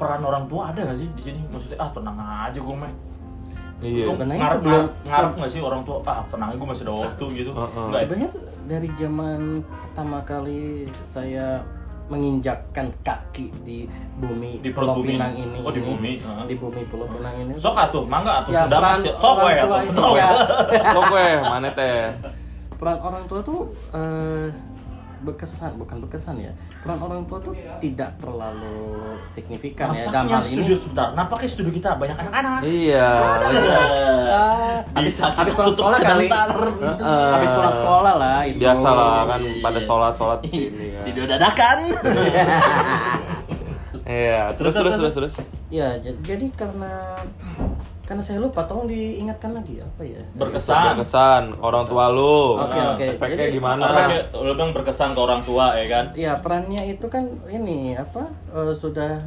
Peran 0.00 0.24
orang 0.24 0.48
tua 0.48 0.72
ada 0.72 0.80
gak 0.80 0.96
sih 0.96 1.08
di 1.12 1.22
sini? 1.28 1.40
Maksudnya 1.52 1.76
ah 1.76 1.92
tenang 1.92 2.16
aja 2.16 2.56
gue 2.56 2.76
mah. 2.76 2.92
Iya. 3.84 4.04
Sebenarnya 4.08 4.40
ngarep, 4.40 4.56
sebelum 4.56 4.72
ngarep, 4.80 4.92
ngarep 5.04 5.32
nggak 5.36 5.50
sih 5.52 5.60
orang 5.60 5.82
tua? 5.84 5.98
Ah 6.08 6.20
tenang 6.32 6.48
aja 6.48 6.56
gue 6.56 6.68
masih 6.72 6.84
ada 6.88 6.94
waktu 6.96 7.24
gitu. 7.36 7.50
Heeh. 7.52 7.84
Nggak 7.92 8.00
ya? 8.00 8.06
sebenarnya 8.08 8.30
dari 8.64 8.88
zaman 8.96 9.40
pertama 9.60 10.18
kali 10.24 10.62
saya 11.04 11.60
menginjakkan 12.06 12.86
kaki 13.02 13.50
di 13.62 13.90
bumi 14.16 14.62
Di 14.62 14.70
Pulau 14.70 14.98
bumi. 14.98 15.18
Pinang 15.18 15.34
ini 15.34 15.58
Oh, 15.60 15.70
di 15.70 15.82
ini, 15.82 15.88
bumi, 15.90 16.12
heeh. 16.22 16.44
di 16.46 16.54
bumi 16.54 16.82
Pulau 16.86 17.06
Pinang 17.06 17.34
ini 17.36 17.52
Sok 17.58 17.74
atuh, 17.74 18.04
mangga 18.06 18.42
atuh 18.42 18.54
Ya, 18.54 18.62
sih. 19.02 19.10
Sok 19.18 19.36
we 19.42 19.52
atuh. 19.54 19.78
Sok. 19.90 20.14
ya. 20.14 20.28
Sok 20.94 21.04
gue, 21.10 21.26
mana 21.42 21.68
teh? 21.70 22.10
peran 22.76 23.00
orang 23.00 23.24
tua 23.24 23.40
tuh 23.40 23.72
eh, 23.90 24.52
berkesan 25.26 25.74
bukan 25.74 25.98
berkesan 26.00 26.38
ya 26.38 26.52
peran 26.78 26.96
orang 26.96 27.26
tua 27.26 27.38
tuh 27.40 27.50
tidak 27.76 28.14
terlalu 28.16 29.02
signifikan 29.26 29.90
ya 29.90 30.06
dalam 30.06 30.24
Nampaknya 30.24 30.32
hal 30.32 30.44
ini 30.44 30.54
studio 30.56 30.76
sebentar, 30.76 31.08
nampaknya 31.12 31.48
studio 31.48 31.72
kita 31.72 31.90
banyak 31.96 32.16
anak-anak. 32.16 32.60
Iya. 32.62 33.08
Ah, 34.26 34.78
habis, 34.94 35.12
Bisa 35.12 35.26
kita 35.26 35.38
habis 35.38 35.52
pulang 35.52 35.72
sekolah 35.72 35.98
kali. 36.00 36.26
Heeh. 36.26 37.30
habis 37.32 37.50
pulang 37.50 37.74
sekolah 37.74 38.14
lah 38.14 38.38
itu 38.42 38.58
Biasa 38.58 38.88
lah 38.88 39.18
kan 39.26 39.40
pada 39.58 39.78
sholat-sholat 39.78 40.38
di 40.40 40.48
sini 40.48 40.86
kan. 40.86 40.96
Studio 40.96 41.22
dadakan. 41.26 41.78
Iya, 44.06 44.54
terus 44.54 44.70
terus 44.72 44.94
terus 44.94 45.14
terus. 45.14 45.34
ya 45.66 45.98
j- 45.98 46.14
jadi 46.22 46.46
karena 46.54 47.18
karena 48.06 48.22
saya 48.22 48.38
lupa 48.38 48.62
tolong 48.62 48.86
diingatkan 48.86 49.50
lagi 49.50 49.76
apa 49.76 50.00
ya 50.00 50.22
Berkesan. 50.32 50.94
Berkesan 50.94 51.42
orang 51.58 51.84
tua 51.84 52.06
lu. 52.08 52.54
Oke, 52.56 52.72
Nah, 52.72 52.94
oke. 52.94 53.04
Efeknya 53.12 53.44
Jadi- 53.44 53.54
gimana? 53.54 53.82
Efeknya 53.84 54.20
lu 54.36 54.52
bilang 54.52 54.70
berkesan 54.70 55.10
ke 55.10 55.20
orang 55.20 55.42
tua 55.42 55.74
ya 55.74 55.86
kan? 55.86 56.04
ya 56.14 56.32
perannya 56.36 56.82
itu 56.86 57.06
kan 57.06 57.22
ini 57.46 57.92
apa 57.92 58.24
eh, 58.52 58.70
sudah 58.72 59.26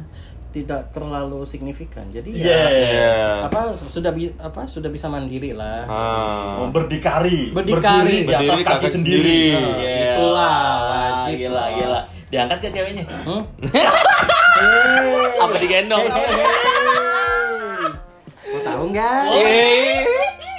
tidak 0.50 0.90
terlalu 0.90 1.44
signifikan 1.44 2.08
jadi 2.08 2.26
Iya. 2.26 2.42
ya 2.42 2.66
Iya. 2.66 3.14
apa 3.46 3.60
sudah 3.78 4.10
bi 4.10 4.32
apa 4.34 4.66
sudah 4.66 4.88
bisa 4.88 5.06
mandiri 5.06 5.52
lah 5.52 5.86
Ah. 5.86 6.58
Oh, 6.58 6.68
berdikari, 6.68 7.52
Berdikari. 7.52 8.24
Berdiri 8.26 8.26
di 8.26 8.32
atas 8.32 8.42
Berdiri 8.50 8.64
kaki, 8.64 8.74
kaki 8.74 8.88
sendiri. 8.88 9.38
sendiri. 9.46 9.54
Nah, 9.54 9.76
Gila. 9.76 10.02
itulah 10.10 10.58
wajib. 10.82 11.34
Gila, 11.38 11.64
gila. 11.70 12.00
Diangkat 12.26 12.58
ke 12.58 12.68
ceweknya. 12.72 13.04
Hmm? 13.20 13.42
Apa 15.42 15.54
digendong? 15.56 16.00
Mau 16.00 16.10
tahu 16.10 16.24
nggak? 16.24 17.09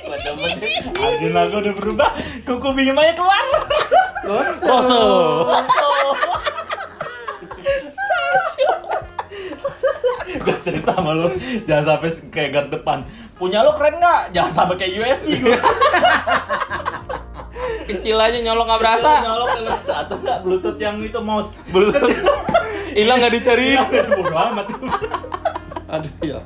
Waduh, 0.01 0.33
waduh. 0.39 1.03
Arjun 1.03 1.31
lagu 1.35 1.55
udah 1.59 1.73
berubah. 1.75 2.09
Kuku 2.47 2.67
bingimanya 2.71 3.13
keluar. 3.13 3.45
Dosa. 4.23 4.65
Rosso. 4.65 5.03
gue 10.41 10.55
cerita 10.63 10.95
sama 10.95 11.11
lu 11.13 11.29
jangan 11.69 11.85
sampai 11.95 12.09
kayak 12.33 12.49
guard 12.49 12.69
depan 12.73 12.97
punya 13.37 13.61
lu 13.61 13.75
keren 13.77 13.99
nggak 13.99 14.33
jangan 14.33 14.51
sampai 14.51 14.75
kayak 14.79 14.93
USB 14.97 15.37
gue 15.37 15.57
Kecil 17.81 18.15
aja 18.15 18.39
nyolong 18.39 18.71
nggak 18.71 18.79
berasa. 18.79 19.09
nyolok 19.19 19.47
ke 19.51 19.59
berasa 19.67 19.93
atau 20.05 20.15
nggak 20.15 20.37
bluetooth 20.47 20.79
yang 20.79 20.95
itu 21.03 21.19
mouse 21.19 21.59
Belum. 21.75 21.91
Hilang 22.95 23.19
nggak 23.19 23.33
dicariin. 23.35 23.83
bodo 24.15 24.31
amat 24.31 24.67
Aduh 25.91 26.13
ya. 26.23 26.39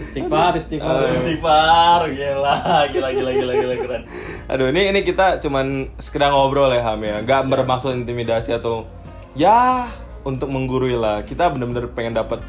Istighfar, 0.00 0.52
istighfar. 0.56 1.10
istighfar 1.10 2.00
gila 2.08 2.54
gila 2.88 3.08
gila 3.10 3.32
gila 3.32 3.54
gila 3.54 3.74
keren 3.76 4.02
Aduh, 4.48 4.66
ini 4.68 4.90
ini 4.90 5.00
kita 5.02 5.38
cuman 5.38 5.66
sekedar 5.96 6.30
ngobrol 6.30 6.70
ya 6.70 6.82
Ham 6.82 7.00
ya, 7.00 7.20
nggak 7.20 7.46
bermaksud 7.46 7.94
intimidasi 7.94 8.50
atau 8.52 8.88
ya 9.34 9.86
untuk 10.22 10.48
menggurui 10.48 10.94
lah. 10.94 11.22
Kita 11.22 11.48
bener-bener 11.48 11.86
pengen 11.88 12.14
dapat 12.14 12.40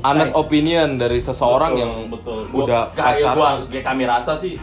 honest 0.00 0.32
opinion 0.34 0.96
dari 0.96 1.18
seseorang 1.18 1.72
Betul, 1.72 1.82
yang 1.82 1.92
betul 2.08 2.38
Gua- 2.48 2.64
udah 2.64 2.82
kayak 2.92 3.20
gua 3.28 3.32
pacaran. 3.34 3.56
kayak 3.68 3.84
kami 3.86 4.04
rasa 4.06 4.32
sih 4.34 4.54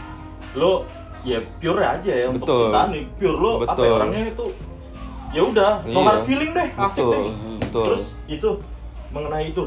lo 0.52 0.82
ya 1.22 1.38
pure 1.60 1.78
aja 1.80 2.12
ya 2.12 2.26
untuk 2.28 2.46
Betul. 2.48 2.60
cintaan 2.64 2.88
nih 2.90 3.04
pure 3.14 3.36
lo 3.36 3.50
apa 3.56 3.64
Betul. 3.68 3.84
ya, 3.84 3.92
orangnya 3.92 4.22
itu 4.26 4.46
ya 5.30 5.42
udah 5.44 5.72
no 5.84 5.94
Iya. 5.94 6.06
hard 6.08 6.22
feeling 6.24 6.50
deh 6.50 6.68
asik 6.72 6.98
Betul, 6.98 7.12
deh 7.12 7.22
betul. 7.60 7.84
terus 7.84 8.04
itu 8.26 8.48
mengenai 9.10 9.44
itu 9.46 9.62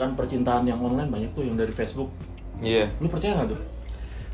kan 0.00 0.16
percintaan 0.16 0.64
yang 0.64 0.80
online 0.80 1.06
banyak 1.06 1.30
tuh 1.30 1.44
yang 1.44 1.54
dari 1.54 1.68
Facebook. 1.70 2.08
Iya. 2.56 2.88
lu 2.96 3.06
percaya 3.06 3.36
nggak 3.36 3.48
tuh? 3.48 3.60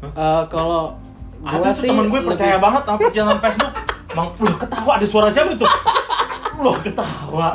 Eh, 0.04 0.42
kalau 0.46 0.94
ada 1.42 1.58
tuh 1.68 1.74
sih 1.76 1.90
temen 1.90 2.06
gue 2.06 2.14
lebih- 2.16 2.30
percaya 2.30 2.56
banget 2.56 2.82
sama 2.82 2.98
percintaan 3.02 3.38
Facebook. 3.40 3.72
Mang, 4.14 4.28
loh 4.32 4.56
ketawa 4.56 4.90
ada 4.94 5.06
suara 5.06 5.28
siapa 5.28 5.50
itu? 5.52 5.66
Loh 6.56 6.76
ketawa. 6.78 7.48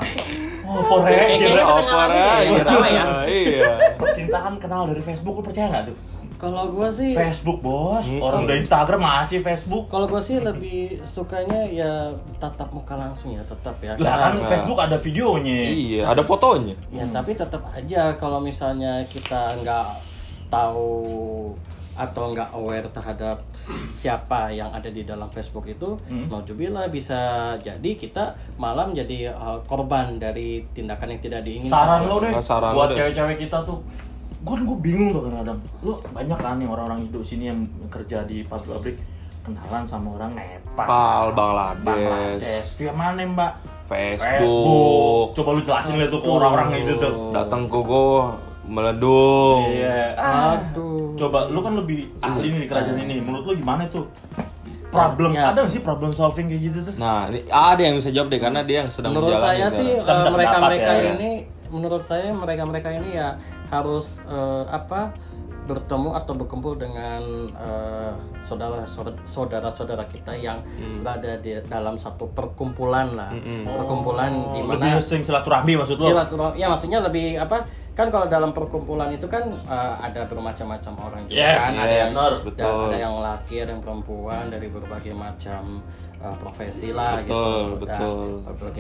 Oh 0.62 0.80
pore 0.86 1.12
kira 1.36 1.64
Oh, 1.64 1.84
ya, 1.84 2.36
iya. 2.40 2.64
ya. 2.88 3.04
Iya. 3.26 3.72
percintaan 3.96 4.56
kenal 4.56 4.88
dari 4.88 5.00
Facebook 5.00 5.36
lu 5.36 5.44
percaya 5.44 5.68
nggak 5.68 5.84
tuh 5.88 5.98
Kalau 6.42 6.66
gua 6.68 6.90
sih 6.90 7.14
Facebook 7.14 7.62
bos 7.62 8.02
Hmm. 8.02 8.18
orang 8.20 8.42
udah 8.44 8.58
Instagram 8.58 8.98
masih 9.00 9.40
Facebook 9.40 9.86
kalau 9.86 10.10
gua 10.10 10.18
sih 10.18 10.42
lebih 10.42 10.98
sukanya 11.06 11.62
ya 11.64 12.10
tatap 12.36 12.66
muka 12.72 12.98
langsung 12.98 13.30
ya, 13.32 13.44
tetap 13.44 13.78
ya. 13.80 13.94
lah 13.96 14.18
kan 14.20 14.34
Karena- 14.34 14.50
Facebook 14.50 14.80
ada 14.80 14.98
videonya 14.98 15.60
Iya, 15.70 16.02
ada 16.08 16.20
fotonya. 16.20 16.74
Ya 16.90 17.06
tapi 17.08 17.32
tetap 17.34 17.62
aja 17.70 18.10
kalau 18.16 18.42
misalnya 18.42 19.06
kita 19.06 19.54
nggak 19.62 19.88
tahu 20.50 21.54
atau 21.94 22.24
nggak 22.28 22.50
aware 22.52 22.88
terhadap 22.90 23.38
siapa 23.92 24.50
yang 24.50 24.68
ada 24.70 24.90
di 24.90 25.04
dalam 25.04 25.28
Facebook 25.28 25.68
itu, 25.68 25.94
Hmm. 26.04 26.26
nauzubillah 26.26 26.90
bisa 26.90 27.20
jadi 27.58 27.92
kita 27.94 28.34
malam 28.58 28.92
jadi 28.92 29.30
uh, 29.30 29.62
korban 29.64 30.18
dari 30.18 30.66
tindakan 30.72 31.14
yang 31.14 31.22
tidak 31.22 31.42
diinginkan. 31.44 31.70
saran 31.70 32.02
lo 32.04 32.18
deh 32.18 32.34
saran 32.42 32.74
buat 32.74 32.90
cewek-cewek 32.92 33.38
kita 33.40 33.62
tuh 33.62 33.78
gue 34.42 34.56
gue 34.66 34.78
bingung 34.82 35.10
tuh 35.14 35.22
kadang-kadang 35.30 35.60
lo 35.86 36.02
banyak 36.10 36.38
kan 36.42 36.56
nih 36.58 36.68
orang-orang 36.68 37.00
Indo 37.06 37.22
sini 37.22 37.54
yang 37.54 37.62
kerja 37.94 38.26
di 38.26 38.42
pabrik 38.46 38.98
kenalan 39.42 39.86
sama 39.86 40.18
orang 40.18 40.38
Nepal 40.38 40.86
Pal, 40.86 41.26
Bangladesh, 41.34 41.86
Bangladesh 41.86 42.66
via 42.78 42.94
mana 42.94 43.22
mbak 43.26 43.52
Facebook. 43.90 45.36
coba 45.36 45.50
lu 45.58 45.62
jelasin 45.62 45.94
lihat 46.00 46.10
tuh 46.14 46.22
orang-orang 46.24 46.86
itu 46.86 46.94
tuh 46.96 47.34
Datang 47.36 47.68
ke 47.68 47.80
gua 47.84 48.40
Meledung. 48.62 49.68
Iya. 49.68 50.16
Ah. 50.16 50.56
Aduh. 50.56 51.18
Coba 51.20 51.50
lu 51.50 51.60
kan 51.60 51.76
lebih 51.76 52.08
ahli 52.24 52.54
nih 52.56 52.60
di 52.64 52.68
kerajaan 52.70 52.98
ini. 53.04 53.20
Menurut 53.20 53.44
lu 53.52 53.54
gimana 53.60 53.84
tuh? 53.90 54.08
Problem 54.92 55.32
Ya. 55.32 55.56
ada 55.56 55.64
nggak 55.64 55.72
sih 55.72 55.80
problem 55.84 56.12
solving 56.12 56.52
kayak 56.52 56.62
gitu 56.68 56.80
tuh? 56.84 56.94
Nah, 57.00 57.32
ini 57.32 57.48
ada 57.48 57.80
yang 57.80 57.96
bisa 57.96 58.12
jawab 58.12 58.28
deh 58.28 58.40
karena 58.44 58.60
dia 58.64 58.84
yang 58.84 58.92
sedang 58.92 59.16
menurut 59.16 59.40
menjalani. 59.40 59.60
saya 59.60 59.68
sih. 59.72 59.88
Kan 60.04 60.14
minta 60.20 60.32
mereka 60.32 60.56
mereka 60.60 60.92
pendapat 60.92 61.04
ya. 61.04 61.12
ini 61.16 61.32
menurut 61.72 62.04
saya 62.04 62.30
mereka 62.30 62.64
mereka 62.64 62.90
ini 62.92 63.16
ya 63.16 63.40
harus 63.68 64.20
eh, 64.26 64.66
apa 64.68 65.16
bertemu 65.62 66.18
atau 66.18 66.34
berkumpul 66.34 66.74
dengan 66.74 67.22
eh, 67.48 68.12
saudara 68.42 68.82
saudara 69.24 69.70
saudara 69.70 70.04
kita 70.04 70.34
yang 70.34 70.58
Hmm. 70.74 71.00
berada 71.00 71.38
di 71.38 71.54
dalam 71.64 71.96
satu 71.96 72.28
perkumpulan 72.28 73.14
lah 73.14 73.30
perkumpulan 73.64 74.52
di 74.52 74.60
Oh, 74.60 74.68
mana 74.68 74.98
lebih 74.98 75.00
sering 75.00 75.22
silaturahmi 75.22 75.78
maksud 75.78 75.96
lu? 75.96 76.10
silaturahmi 76.10 76.58
ya 76.58 76.66
maksudnya 76.66 77.00
lebih 77.00 77.38
apa 77.38 77.64
kan 77.94 78.10
kalau 78.10 78.26
dalam 78.26 78.52
perkumpulan 78.52 79.14
itu 79.14 79.30
kan 79.30 79.48
eh, 79.48 79.96
ada 80.02 80.26
bermacam-macam 80.26 80.94
orang 80.98 81.22
juga 81.26 81.40
Yes, 81.40 81.62
kan 81.62 81.74
ada 81.78 81.94
yang 81.94 82.10
yes, 82.10 82.18
ada, 82.20 82.38
betul. 82.42 82.80
ada 82.90 82.98
yang 82.98 83.16
laki 83.22 83.56
ada 83.56 83.72
yang 83.72 83.84
perempuan 83.86 84.44
dari 84.50 84.68
berbagai 84.68 85.14
macam 85.14 85.62
eh, 86.18 86.36
profesi 86.42 86.90
lah 86.90 87.22
betul, 87.22 87.78
gitu 87.78 87.86
betul. 87.86 88.18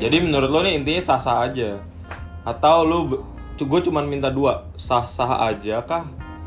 Jadi 0.01 0.17
menurut 0.19 0.49
lo 0.49 0.59
nih 0.59 0.73
intinya 0.75 1.01
sah-sah 1.05 1.45
aja. 1.45 1.77
Atau 2.41 2.83
lu 2.83 2.99
gue 3.55 3.79
cuman 3.85 4.09
minta 4.09 4.33
dua, 4.33 4.65
sah-sah 4.73 5.37
aja 5.45 5.85
kah? 5.85 6.01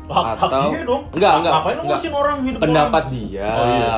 Hak, 0.05 0.37
hak 0.37 0.37
Atau 0.37 0.69
dia 0.69 0.85
dong. 0.85 1.01
Enggak, 1.17 1.33
enggak. 1.41 1.49
Ngapain 1.49 1.65
lu 1.65 1.81
enggak. 1.81 1.97
ngurusin 1.97 2.13
orang 2.13 2.37
hidup 2.45 2.59
Pendapat 2.61 3.03
orang? 3.09 3.15
dia. 3.17 3.49
Oh, 3.49 3.65
iya. 3.65 3.95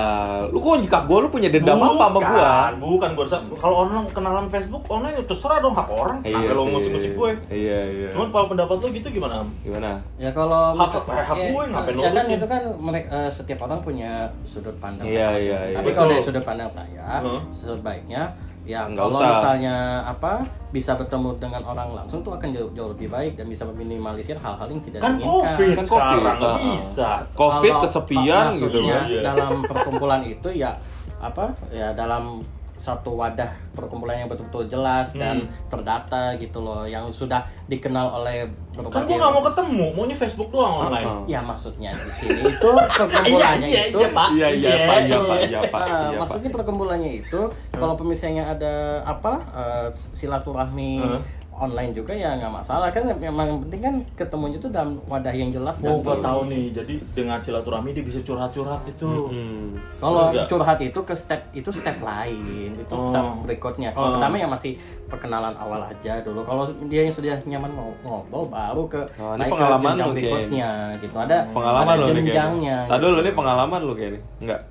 Lu 0.47 0.57
kok 0.63 0.79
jika 0.79 0.97
gue 1.03 1.17
lu 1.19 1.27
punya 1.27 1.49
dendam 1.51 1.75
apa 1.75 1.91
sama 1.91 2.07
Bukan, 2.07 2.29
gua? 2.31 2.51
Bukan, 2.79 3.09
gua 3.11 3.23
rasa 3.27 3.37
kalau 3.59 3.75
orang 3.83 4.07
kenalan 4.15 4.47
Facebook 4.47 4.83
online 4.87 5.15
ya 5.19 5.23
terserah 5.27 5.59
dong 5.59 5.75
hak 5.75 5.89
orang. 5.91 6.17
Iya 6.23 6.37
kalau 6.47 6.63
sih. 6.63 6.71
ngusik-ngusik 6.71 7.11
gue. 7.11 7.31
Iya, 7.51 7.79
iya. 7.91 8.09
Cuman 8.15 8.27
kalau 8.31 8.45
pendapat 8.47 8.75
lu 8.79 8.87
gitu 8.95 9.07
gimana? 9.11 9.43
Gimana? 9.59 9.91
Ya 10.15 10.31
kalau 10.31 10.61
Hak- 10.71 10.87
misal- 10.95 11.05
hak 11.11 11.35
ya, 11.35 11.47
gue, 11.51 11.63
ngapain 11.65 11.91
lo 11.91 11.99
ya 11.99 12.07
kan 12.07 12.23
urusin? 12.23 12.37
itu 12.39 12.45
kan 12.47 12.61
mereka 12.79 13.07
eh, 13.11 13.31
setiap 13.33 13.59
orang 13.67 13.79
punya 13.83 14.11
sudut 14.47 14.75
pandang. 14.79 15.03
Iya, 15.03 15.29
iya, 15.35 15.59
iya. 15.73 15.77
Tapi 15.83 15.91
kalau 15.91 16.07
dari 16.07 16.23
sudut 16.23 16.43
pandang 16.47 16.71
saya, 16.71 17.19
Heeh. 17.19 17.41
sebaiknya 17.51 18.31
ya 18.67 18.83
Nggak 18.85 18.99
kalau 19.01 19.15
usah. 19.15 19.29
misalnya 19.31 19.75
apa 20.03 20.31
bisa 20.67 20.91
bertemu 20.93 21.29
dengan 21.39 21.63
orang 21.63 21.89
langsung 21.95 22.19
tuh 22.19 22.29
akan 22.29 22.51
jauh, 22.51 22.67
jauh 22.71 22.91
lebih 22.91 23.07
baik 23.07 23.33
dan 23.33 23.47
bisa 23.47 23.63
meminimalisir 23.65 24.35
hal-hal 24.35 24.67
yang 24.67 24.81
tidak 24.81 24.99
Kan 24.99 25.15
diinginkan. 25.15 25.31
covid 25.39 25.69
Kan 25.71 25.85
sekarang 25.85 26.11
COVID, 26.11 26.35
nggak 26.35 26.51
ah. 26.51 26.59
bisa. 26.61 27.09
Covid 27.33 27.71
Kalau- 27.71 27.83
kesepian 27.83 28.45
gitu 28.53 28.79
kan. 28.83 29.03
Iya. 29.07 29.21
dalam 29.23 29.51
perkumpulan 29.63 30.21
itu 30.21 30.49
ya 30.51 30.75
apa 31.17 31.49
ya 31.69 31.89
dalam 31.91 32.43
satu 32.77 33.13
wadah 33.13 33.49
perkumpulan 33.71 34.15
yang 34.15 34.29
betul-betul 34.29 34.65
jelas 34.67 35.11
dan 35.11 35.37
Hmm. 35.37 35.49
terdata 35.67 36.33
gitu 36.35 36.61
loh 36.61 36.81
yang 36.83 37.09
sudah 37.09 37.41
dikenal 37.65 38.09
oleh 38.15 38.45
Kan 38.71 38.85
berbagai 38.85 39.09
gua 39.09 39.17
nggak 39.19 39.33
mau 39.33 39.43
ketemu, 39.43 39.85
maunya 39.91 40.13
Facebook 40.13 40.49
doang 40.49 40.73
online. 40.79 41.01
Uh-uh. 41.03 41.25
Ya 41.25 41.41
maksudnya 41.41 41.89
di 41.91 42.11
sini 42.11 42.37
itu 42.39 42.69
perkumpulannya 42.93 43.65
Iya, 43.65 43.73
iya, 43.75 43.81
itu 43.87 43.97
iya, 43.97 44.09
Pak. 44.11 44.27
Iya, 44.29 44.47
iya, 44.47 44.69
Pak, 44.69 44.97
iya, 45.01 45.17
Pak, 45.17 45.37
iya, 45.41 45.59
Pak. 45.63 45.79
Nah, 45.79 45.87
Iya, 45.87 45.97
Pak. 46.07 46.19
maksudnya 46.19 46.49
perkumpulannya 46.53 47.11
itu 47.17 47.41
kalau 47.71 47.93
misalnya 47.99 48.43
ada 48.47 48.73
apa 49.03 49.33
eh, 49.51 49.87
silaturahmi 50.11 50.91
Heeh. 50.99 51.21
Online 51.57 51.91
juga 51.91 52.11
ya 52.11 52.33
nggak 52.33 52.53
masalah 52.53 52.87
kan 52.87 53.01
memang 53.11 53.45
yang 53.47 53.59
penting 53.65 53.81
kan 53.81 53.95
ketemunya 54.15 54.55
itu 54.55 54.67
dalam 54.67 55.01
wadah 55.03 55.29
yang 55.29 55.49
jelas 55.49 55.77
dan 55.77 55.89
Oh, 55.89 55.99
gua 55.99 56.17
tahu 56.17 56.45
nih. 56.47 56.69
Jadi 56.69 56.93
dengan 57.11 57.37
silaturahmi 57.37 57.91
dia 57.91 58.01
bisa 58.01 58.21
curhat-curhat 58.21 58.85
itu. 58.85 59.09
Hmm. 59.27 59.73
kalau 59.97 60.29
curhat 60.45 60.77
itu 60.79 60.99
ke 60.99 61.13
step 61.13 61.41
itu 61.51 61.69
step 61.69 61.97
lain 61.99 62.71
itu 62.71 62.93
Oh. 62.93 63.09
step 63.09 63.25
berikutnya 63.43 63.89
Oh. 63.89 63.97
kalau 63.97 64.09
pertama 64.15 64.35
yang 64.37 64.49
masih 64.49 64.77
perkenalan 65.05 65.53
awal 65.53 65.81
aja 65.81 66.21
dulu 66.21 66.41
kalau 66.41 66.63
dia 66.85 67.01
yang 67.01 67.11
sudah 67.11 67.37
nyaman 67.43 67.71
mau 67.71 67.89
ngobrol 68.01 68.45
baru 68.47 68.83
ke 68.85 69.01
Oh, 69.17 69.33
ini 69.33 69.39
naik 69.39 69.49
ke 69.49 69.53
pengalaman 69.53 69.81
jenjang 69.83 70.09
berikutnya 70.13 70.69
gitu 70.99 71.15
ada 71.17 71.37
Pengalaman 71.49 71.89
ada 71.89 71.97
lo 71.97 72.05
nih 72.07 72.13
kayaknya. 72.23 72.27
jenjangnya 72.29 72.77
lu 73.03 73.17
ini 73.17 73.31
pengalaman 73.31 73.79
lu 73.81 73.93
kayak 73.93 74.09
ini. 74.09 74.19
Enggak. 74.39 74.61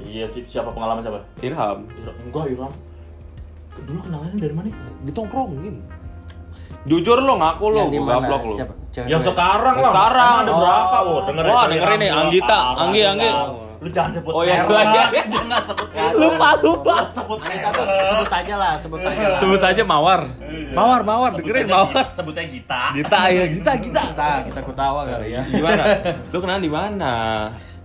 Iya 0.00 0.24
sih, 0.24 0.42
siapa 0.42 0.70
pengalaman 0.70 0.98
siapa? 0.98 1.20
Irham. 1.40 1.86
Iram. 1.86 2.16
Enggak, 2.24 2.44
Iram. 2.50 2.72
Dulu 3.78 3.98
kenalannya 4.02 4.38
dari 4.38 4.54
mana? 4.54 4.68
Ditongkrongin. 5.06 5.76
Jujur 6.88 7.18
lo 7.20 7.36
ngaku 7.36 7.64
lo, 7.68 7.92
yang 7.92 8.04
mana 8.08 8.24
gaplok 8.24 8.42
lo. 8.42 8.54
Yang 8.56 9.20
gue. 9.20 9.28
sekarang 9.30 9.74
Yang 9.76 9.84
lah. 9.84 9.92
sekarang. 9.92 10.36
Ada 10.40 10.52
berapa? 10.56 10.96
Oh, 11.04 11.18
dengerin. 11.28 11.50
Wah, 11.52 11.64
dengerin 11.68 11.98
nih. 12.00 12.10
Anggita. 12.10 12.58
Anggi, 12.80 13.02
Anggi. 13.04 13.30
Lu 13.80 13.88
jangan 13.88 14.10
sebut 14.12 14.32
Oh, 14.36 14.42
iya, 14.44 14.60
iya. 14.68 15.04
Jangan 15.32 15.60
sebut. 15.64 15.88
Lupa, 16.12 16.48
lupa. 16.60 16.96
Sebut 17.08 17.38
merek. 17.40 17.64
tuh 17.72 17.84
sebut 17.88 18.28
saja 18.28 18.54
lah, 18.60 18.72
sebut 18.76 19.00
saja. 19.00 19.40
Sebut 19.40 19.56
saja 19.56 19.82
Mawar. 19.88 20.20
Mawar, 20.76 21.00
Mawar, 21.00 21.30
Sebut 21.32 21.48
dengerin 21.48 21.64
Mawar. 21.64 21.88
Gita, 21.88 22.12
Sebut 22.12 22.34
aja 22.36 22.48
Gita. 22.48 22.82
Gita 22.92 23.20
ya, 23.32 23.44
Gita, 23.48 23.72
Gita. 23.80 24.02
Kita, 24.12 24.28
kita 24.52 24.60
ketawa 24.68 25.00
kali 25.08 25.32
ya. 25.32 25.40
Gimana? 25.48 25.84
Lu 26.28 26.38
kenal 26.44 26.60
di 26.60 26.68
mana? 26.68 27.14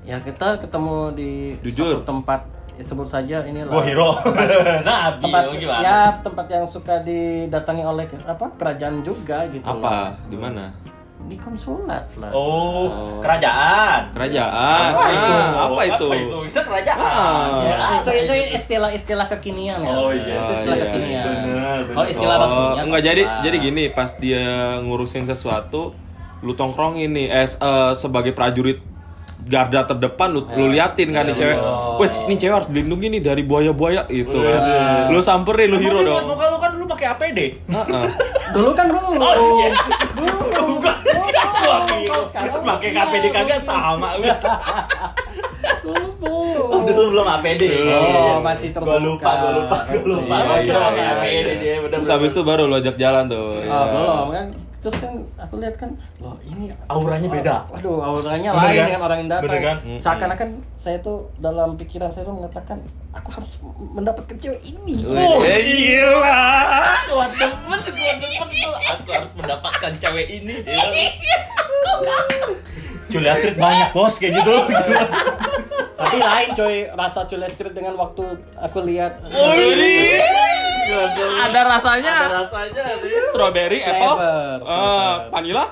Ya 0.03 0.19
kita 0.19 0.59
ketemu 0.59 0.97
di 1.15 1.31
Jujur. 1.63 1.97
satu 1.97 2.05
tempat 2.05 2.43
ya, 2.75 2.83
sebut 2.83 3.05
saja 3.05 3.41
inilah. 3.41 3.67
Gua 3.67 3.81
hero. 3.81 4.09
Nabi, 4.83 5.21
Tempat, 5.23 5.43
gimana? 5.55 5.81
ya 5.81 5.97
tempat 6.19 6.45
yang 6.47 6.65
suka 6.65 6.99
didatangi 7.01 7.81
oleh 7.81 8.05
apa 8.21 8.45
kerajaan 8.53 9.01
juga 9.01 9.47
gitu. 9.47 9.63
Apa? 9.63 10.15
Di 10.25 10.35
mana? 10.35 10.71
Di 11.25 11.33
konsulat 11.35 12.05
lah. 12.15 12.29
Oh, 12.29 13.17
kerajaan. 13.17 14.13
Kerajaan. 14.13 14.89
Apa 14.91 15.01
Ah, 15.01 15.09
itu? 15.09 15.33
Apa 15.57 15.81
itu? 15.83 16.05
Apa 16.05 16.15
itu? 16.19 16.37
Bisa 16.45 16.61
kerajaan. 16.61 17.01
Ah. 17.01 17.49
Ya, 17.59 17.75
Apa 17.97 18.11
itu 18.11 18.11
itu 18.21 18.33
istilah-istilah 18.53 19.25
kekinian 19.27 19.79
ya. 19.79 19.89
Oh, 19.89 20.13
iya. 20.13 20.35
Itu 20.37 20.51
istilah 20.53 20.75
Iya, 20.75 20.77
iya. 20.77 20.85
kekinian. 20.85 21.25
Bener, 21.25 21.79
bener. 21.83 21.97
Oh, 21.97 22.05
istilah 22.05 22.35
Oh, 22.35 22.43
resminya. 22.45 22.81
enggak 22.83 23.01
jadi 23.03 23.23
jadi 23.41 23.57
gini 23.59 23.83
pas 23.89 24.11
dia 24.15 24.45
ngurusin 24.79 25.25
sesuatu 25.25 25.97
lu 26.39 26.53
tongkrongin 26.53 27.09
nih 27.09 27.27
eh, 27.33 27.47
eh, 27.47 27.91
sebagai 27.95 28.29
prajurit 28.29 28.77
garda 29.45 29.85
terdepan 29.85 30.29
lu, 30.29 30.41
lu 30.49 30.65
liatin 30.67 31.09
kan 31.09 31.23
nih 31.23 31.31
Iya, 31.31 31.39
cewek. 31.39 31.57
betul. 31.57 31.99
Wes 32.01 32.15
nih 32.25 32.37
cewek 32.37 32.55
harus 32.55 32.67
dilindungi 32.67 33.07
nih 33.07 33.21
dari 33.21 33.41
buaya-buaya 33.41 34.01
gitu 34.07 34.33
kan. 34.35 34.59
Iya. 34.59 34.85
Lu 35.09 35.21
samperin 35.21 35.69
lu 35.69 35.77
hero 35.77 36.01
dong. 36.01 36.25
Muka 36.25 36.45
lu 36.49 36.57
kan 36.57 36.69
dulu 36.73 36.85
pakai 36.89 37.05
APD. 37.11 37.39
Heeh. 37.63 38.05
Dulu 38.55 38.69
kan 38.71 38.85
belum. 38.87 39.03
Oh 39.15 39.33
iya. 39.59 39.69
Belum. 40.15 40.43
Bukan. 40.75 40.95
Sekarang 42.25 42.63
pakai 42.63 42.89
iya. 42.89 43.03
APD 43.03 43.25
kagak 43.29 43.59
sama 43.59 44.15
lu. 44.15 44.25
Belum. 45.83 46.65
Oh, 46.65 46.81
dulu 46.81 47.03
belum 47.13 47.27
APD. 47.31 47.63
Oh, 47.85 48.41
masih 48.41 48.73
Gua 48.73 48.97
lupa, 48.97 49.29
gua 49.35 49.51
lupa, 49.53 49.77
gua 49.85 50.01
lupa. 50.03 50.35
Iya, 50.35 50.45
Gua 50.45 50.57
iya, 50.57 50.73
pakai 50.73 50.97
iya, 50.97 51.13
APD 51.13 51.29
iya. 51.45 51.53
dia 51.55 51.75
bener. 51.79 51.97
Terus 51.99 52.09
habis 52.09 52.31
itu 52.31 52.41
baru 52.41 52.63
lu 52.65 52.75
ajak 52.75 52.95
jalan 52.95 53.23
tuh. 53.27 53.37
Oh, 53.37 53.61
Iya. 53.61 53.77
belum 53.85 54.27
kan. 54.31 54.45
Terus 54.85 55.01
kan 55.01 55.17
aku 55.41 55.57
lihat 55.57 55.81
kan, 55.81 55.97
loh 56.21 56.37
ini 56.45 56.69
auranya 56.85 57.25
beda. 57.25 57.55
Waduh, 57.73 58.05
auranya 58.05 58.53
Bener 58.53 58.69
lain 58.69 58.77
kan? 58.77 58.85
dengan 58.85 59.01
orang 59.01 59.17
yang 59.17 59.29
datang. 59.33 59.45
Bener 59.49 59.61
kan? 59.65 59.77
Seakan-akan 59.97 60.49
saya 60.77 60.97
tuh 61.01 61.33
dalam 61.41 61.73
pikiran 61.73 62.13
saya 62.13 62.29
tuh 62.29 62.37
mengatakan 62.37 62.85
aku 63.09 63.33
harus 63.33 63.57
mendapatkan 63.97 64.37
cewek 64.37 64.61
ini. 64.61 65.01
Oh, 65.09 65.41
gila. 65.41 66.37
Gua 67.09 67.25
demen, 67.33 67.57
gua 67.65 67.77
demen 67.81 68.15
tuh. 68.21 68.73
Aku 68.77 69.09
harus 69.09 69.33
mendapatkan 69.33 69.91
cewek 69.97 70.27
ini. 70.29 70.53
Julia 73.09 73.33
Street 73.41 73.57
banyak 73.57 73.89
bos 73.89 74.21
kayak 74.21 74.37
gitu. 74.37 74.55
Tapi 75.97 76.15
lain 76.21 76.49
coy, 76.53 76.75
rasa 76.93 77.25
Julia 77.25 77.49
Street 77.49 77.73
dengan 77.73 77.97
waktu 77.97 78.37
aku 78.61 78.85
lihat 78.85 79.17
Wih. 79.33 80.21
Ada 80.85 81.61
rasanya. 81.65 82.15
Ada 82.21 82.37
rasanya 82.41 82.83
nih. 83.01 83.11
Strawberry, 83.27 83.79
apple, 83.81 84.15
eh, 84.15 84.55
flavor. 84.61 85.17
vanilla. 85.31 85.65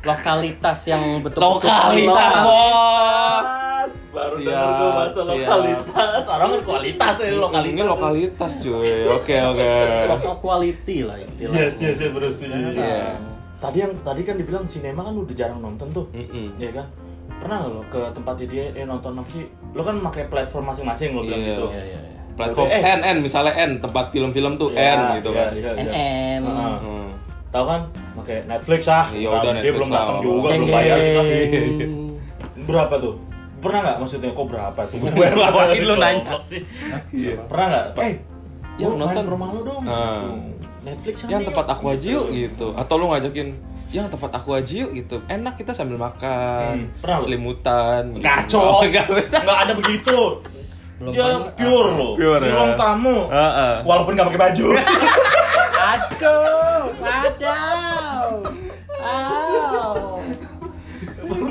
lokalitas 0.00 0.78
yang 0.88 1.02
betul-betul 1.20 1.52
Lokalitas 1.60 2.08
lokal. 2.08 2.44
bos. 2.46 3.50
Baru 4.08 4.34
Siap, 4.34 4.46
dengar 4.48 4.68
gua 4.72 4.88
bahasa 4.90 5.20
siap. 5.20 5.28
lokalitas. 5.28 6.22
Orang 6.26 6.48
kan 6.48 6.60
kualitas 6.64 7.14
ya 7.14 7.26
Ini 7.26 7.36
lokalitas. 7.36 7.86
lokalitas 7.86 8.52
cuy. 8.58 8.92
Oke, 9.06 9.36
oke. 9.36 9.72
Lokal 10.08 10.34
quality 10.38 10.96
lah 11.04 11.16
istilahnya. 11.20 11.60
Yes, 11.60 11.74
yes, 11.78 11.96
yes, 11.98 12.10
bener 12.10 12.30
setuju. 12.32 12.56
Iya. 12.72 13.20
Tadi 13.58 13.76
yang 13.76 13.92
tadi 14.00 14.20
kan 14.22 14.34
dibilang 14.34 14.64
sinema 14.64 15.02
kan 15.02 15.12
udah 15.12 15.34
jarang 15.36 15.60
nonton 15.60 15.88
tuh. 15.92 16.06
Mm-mm. 16.10 16.56
Iya 16.56 16.70
kan? 16.72 16.86
Pernah 17.38 17.56
nggak 17.60 17.70
lo 17.70 17.82
ke 17.84 18.00
tempatnya 18.10 18.46
dia 18.48 18.64
eh, 18.72 18.86
nonton 18.86 19.12
apa 19.12 19.28
sih? 19.28 19.44
Lo 19.70 19.82
kan 19.82 19.96
pakai 20.00 20.24
platform 20.26 20.64
masing-masing 20.72 21.10
lo 21.12 21.20
bilang 21.22 21.36
Iya. 21.38 21.48
gitu. 21.52 21.66
Iya, 21.68 21.82
iya, 21.84 22.00
iya. 22.00 22.17
Platform 22.38 22.68
Eh. 22.68 22.80
N 22.80 23.00
N 23.02 23.16
misalnya 23.18 23.54
N 23.58 23.70
tempat 23.78 24.04
film-film 24.08 24.52
tuh 24.54 24.70
Iya, 24.70 24.94
N 24.94 25.00
gitu 25.18 25.30
iya, 25.30 25.38
kan. 25.40 25.50
iya, 25.52 25.70
iya. 25.70 25.82
NN. 25.84 26.40
Heeh. 26.44 26.76
Hmm. 26.78 27.08
Tahu 27.48 27.64
kan? 27.64 27.80
Pakai 28.14 28.36
Netflix 28.44 28.80
ah. 28.86 29.06
Iya, 29.10 29.26
Nah, 29.26 29.34
udah, 29.34 29.42
Dia 29.42 29.54
Netflix 29.58 29.74
belum 29.74 29.88
lah, 29.88 29.98
datang 30.00 30.18
juga, 30.20 30.48
belum 30.48 30.68
bayar 30.68 30.96
kita. 30.96 31.20
deng. 31.20 31.92
Berapa 32.68 32.94
tuh? 32.96 33.14
Pernah 33.58 33.80
nggak 33.82 33.96
maksudnya 33.98 34.30
kok 34.30 34.46
berapa 34.46 34.80
tuh? 34.84 34.96
Gue 35.00 35.10
Ngapain 35.10 35.82
lu 35.82 35.94
nanya? 35.96 36.34
sih. 36.42 36.60
Iya. 37.10 37.34
Pernah 37.42 37.66
nggak? 37.66 37.84
Eh, 37.98 38.14
Yang 38.78 38.86
gua 38.88 38.94
main 38.94 39.06
nonton. 39.10 39.24
rumah 39.26 39.48
lu 39.50 39.60
dong. 39.62 39.82
Nah. 39.82 40.22
gitu. 40.22 40.30
Netflix 40.78 41.14
Yang 41.26 41.42
tempat 41.50 41.66
aku 41.68 41.84
aja 41.90 42.06
yuk 42.08 42.26
gitu. 42.30 42.66
Atau 42.72 42.94
lu 42.96 43.10
ngajakin 43.10 43.48
yang 43.88 44.06
tempat 44.06 44.30
aku 44.30 44.54
aja 44.54 44.72
yuk 44.78 44.90
gitu. 44.94 45.16
Enak 45.26 45.56
kita 45.56 45.72
sambil 45.72 45.98
makan, 45.98 46.86
Hmm, 46.94 47.18
selimutan. 47.18 48.14
gitu. 48.14 48.22
Kacau. 48.22 48.78
Enggak 48.86 49.06
bisa. 49.10 49.36
Nggak 49.40 49.58
ada 49.58 49.72
begitu. 49.74 50.18
Belum 50.98 51.12
ya 51.14 51.24
pernah. 51.24 51.54
pure 51.54 51.90
loh. 51.94 52.12
Pure, 52.14 52.38
Di 52.38 52.48
ya. 52.48 52.54
ruang 52.54 52.74
tamu. 52.74 53.18
Heeh. 53.28 53.74
Walaupun 53.82 54.12
nggak 54.14 54.26
pakai 54.28 54.42
baju. 54.44 54.66
Waduh. 55.78 56.42
Wow. 58.98 60.18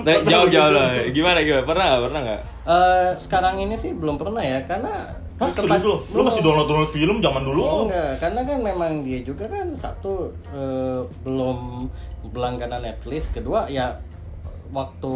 Nah, 0.03 0.15
jawab 0.23 0.47
jawab 0.49 0.71
lah. 0.73 0.87
Gimana 1.09 1.39
gimana? 1.41 1.63
Pernah 1.63 1.85
nggak? 1.85 2.01
Pernah 2.03 2.21
nggak? 2.23 2.41
Eh, 2.67 3.09
sekarang 3.17 3.55
ini 3.57 3.75
sih 3.75 3.91
belum 3.93 4.19
pernah 4.19 4.43
ya, 4.43 4.59
karena 4.63 5.07
Hah, 5.37 5.53
tempat- 5.53 5.79
lu? 5.79 5.95
Lu 6.11 6.21
masih 6.21 6.41
download-download 6.41 6.91
film 6.91 7.21
zaman 7.21 7.45
dulu? 7.45 7.61
Oh, 7.61 7.81
enggak, 7.85 8.19
karena 8.19 8.41
kan 8.41 8.59
memang 8.59 8.91
dia 9.05 9.21
juga 9.21 9.47
kan 9.47 9.71
satu 9.71 10.33
eh, 10.49 10.99
belum 11.21 11.87
berlangganan 12.27 12.83
Netflix, 12.83 13.29
kedua 13.29 13.69
ya 13.69 13.95
waktu 14.67 15.13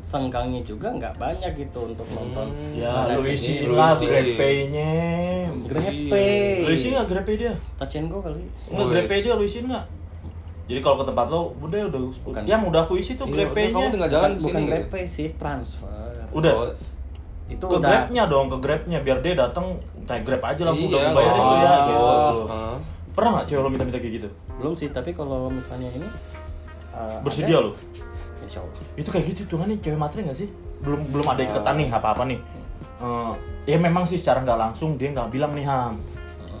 senggangnya 0.00 0.64
juga 0.64 0.88
nggak 0.88 1.14
banyak 1.20 1.52
gitu 1.56 1.92
untuk 1.92 2.08
nonton. 2.12 2.48
Ya, 2.72 3.04
lu 3.12 3.20
Netflix 3.20 3.40
isi 3.44 3.52
lah 3.68 3.92
Lu. 3.94 4.06
GrabPay-nya. 4.08 4.92
GrabPay. 5.68 6.64
Lu 6.64 6.70
isi 6.72 6.86
nggak 6.92 7.06
GrabPay 7.08 7.36
dia? 7.36 7.54
Touch 7.76 7.96
and 8.00 8.08
go 8.08 8.18
kali. 8.24 8.44
Enggak 8.72 8.86
GrabPay 8.90 9.18
yes. 9.20 9.24
dia 9.28 9.34
lu 9.36 9.44
isi 9.44 9.58
nggak? 9.60 9.84
Jadi 10.64 10.80
kalau 10.80 10.96
ke 10.96 11.04
tempat 11.04 11.26
lo, 11.28 11.52
udah 11.60 11.80
udah 11.92 12.00
Bukan. 12.24 12.42
yang 12.48 12.64
udah 12.64 12.80
aku 12.88 12.96
isi 12.96 13.20
tuh 13.20 13.28
Iya, 13.28 13.32
udah, 13.32 13.44
GrabPay-nya. 13.52 13.74
kamu 13.76 13.86
tinggal 13.92 14.10
jalan 14.10 14.24
bukan, 14.24 14.32
ke 14.32 14.44
bukan 14.48 14.60
sini. 14.60 14.70
GrabPay 14.72 15.04
sih, 15.04 15.28
transfer. 15.36 16.08
Udah. 16.32 16.52
Oh, 16.56 16.68
Itu 17.44 17.64
ke 17.68 17.76
udah 17.76 18.08
Grab-nya 18.08 18.22
dong, 18.24 18.46
ke 18.48 18.56
Grab-nya 18.56 18.98
biar 19.04 19.18
dia 19.20 19.36
datang 19.36 19.76
naik 20.08 20.24
Grab 20.24 20.40
aja 20.40 20.62
langsung 20.64 20.88
Iya, 20.88 20.96
udah 20.96 21.12
bayarin 21.12 21.36
oh. 21.36 21.44
tuh 21.44 21.56
ya 21.60 21.74
gitu. 21.76 22.04
Heeh. 22.48 22.76
Pernah 23.14 23.30
nggak 23.36 23.46
cewek 23.52 23.60
lo 23.62 23.68
minta-minta 23.68 24.00
kayak 24.00 24.14
gitu? 24.16 24.28
belum 24.54 24.74
sih, 24.78 24.88
tapi 24.94 25.10
kalau 25.12 25.50
misalnya 25.50 25.90
ini 25.92 26.08
eh, 26.94 27.18
Bersedia 27.20 27.58
ada, 27.60 27.68
lo? 27.68 27.70
Insya 28.54 28.62
Allah. 28.62 28.78
Itu 28.94 29.08
kayak 29.10 29.24
gitu 29.26 29.42
tuh 29.44 29.58
kan 29.58 29.66
nih 29.66 29.78
cewek 29.80 29.98
matre 29.98 30.22
nggak 30.22 30.38
sih? 30.38 30.48
Belum 30.78 31.02
belum 31.04 31.26
ada 31.26 31.42
iketan 31.42 31.74
nih 31.74 31.88
apa-apa 31.90 32.22
nih. 32.24 32.38
Eh, 32.96 33.32
ya 33.66 33.76
memang 33.76 34.06
sih 34.06 34.14
secara 34.14 34.38
nggak 34.40 34.54
langsung 34.56 34.94
dia 34.94 35.10
nggak 35.10 35.26
bilang 35.28 35.50
nih 35.52 35.66
Ham. 35.66 35.98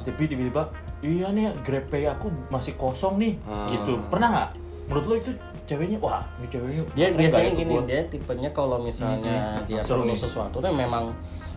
Tapi 0.02 0.26
tiba-tiba 0.26 0.74
iya 1.00 1.30
nih 1.30 1.54
GrabPay 1.62 2.10
aku 2.10 2.34
masih 2.50 2.74
kosong 2.74 3.14
nih 3.16 3.38
Hmm. 3.40 3.70
gitu. 3.70 4.02
Pernah 4.04 4.28
nggak? 4.28 4.48
Menurut 4.84 5.04
lo 5.06 5.14
itu 5.16 5.30
ceweknya 5.64 5.96
wah 5.96 6.26
ini 6.36 6.46
ceweknya 6.46 6.82
dia 6.92 7.06
biasanya 7.08 7.46
ya 7.46 7.56
gini 7.56 7.72
gua? 7.72 7.82
dia 7.86 8.00
tipenya 8.04 8.50
kalau 8.50 8.76
misalnya 8.76 9.56
Hmm, 9.56 9.64
dia 9.64 9.80
seru 9.80 10.02
perlu 10.02 10.12
nih. 10.12 10.20
sesuatu 10.20 10.56
dan 10.60 10.74
memang 10.74 11.14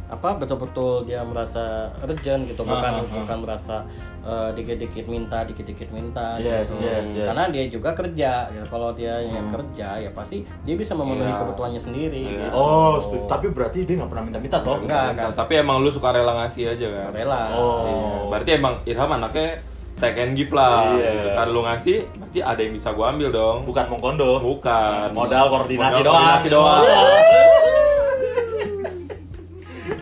apa 0.08 0.30
betul-betul 0.36 1.04
dia 1.04 1.20
merasa 1.20 1.64
urgent 2.00 2.48
gitu 2.48 2.64
bukan 2.64 2.80
Ah, 2.90 2.96
ah, 2.96 3.04
ah. 3.04 3.16
bukan 3.18 3.38
merasa 3.40 3.76
eh, 4.22 4.50
dikit-dikit 4.54 5.04
minta 5.06 5.44
dikit-dikit 5.44 5.90
minta 5.90 6.36
Yes, 6.38 6.64
gitu 6.66 6.80
yes, 6.80 7.04
yes. 7.12 7.28
karena 7.28 7.44
dia 7.50 7.64
juga 7.68 7.90
kerja 7.92 8.32
gitu. 8.50 8.66
kalau 8.68 8.90
dia 8.92 9.20
yang 9.20 9.44
Hmm. 9.44 9.54
kerja 9.54 10.00
ya 10.00 10.10
pasti 10.12 10.38
dia 10.64 10.74
bisa 10.74 10.92
memenuhi 10.94 11.28
Iya. 11.28 11.38
kebutuhannya 11.38 11.82
sendiri 11.82 12.24
Iya. 12.26 12.40
gitu. 12.42 12.56
Oh, 12.56 12.96
setuju. 12.98 13.28
tapi 13.28 13.46
berarti 13.50 13.84
dia 13.84 13.96
nggak 13.98 14.10
pernah 14.10 14.24
minta-minta 14.24 14.58
toh? 14.60 14.80
Enggak, 14.80 15.08
kan. 15.14 15.32
Tapi 15.34 15.54
emang 15.58 15.80
lu 15.80 15.90
suka 15.90 16.10
rela 16.10 16.32
ngasih 16.38 16.64
aja 16.72 16.88
kan? 16.88 17.10
rela 17.12 17.42
Oh. 17.52 17.84
Iya. 17.84 18.08
Berarti 18.30 18.50
emang 18.54 18.74
Irham 18.84 19.12
anaknya 19.12 19.60
take 19.98 20.20
and 20.20 20.34
give 20.34 20.52
lah 20.52 20.94
Iya. 20.94 21.10
gitu 21.16 21.30
kan 21.34 21.48
lu 21.50 21.60
ngasih 21.62 21.98
berarti 22.16 22.40
ada 22.42 22.60
yang 22.60 22.74
bisa 22.74 22.90
gua 22.92 23.12
ambil 23.12 23.28
dong 23.30 23.66
Bukan 23.66 23.86
mongkondo. 23.88 24.32
bukan 24.40 25.10
Modal 25.12 25.46
koordinasi 25.48 26.00
Modal 26.00 26.06
doang. 26.06 26.16
koordinasi 26.16 26.48
doang 26.48 26.84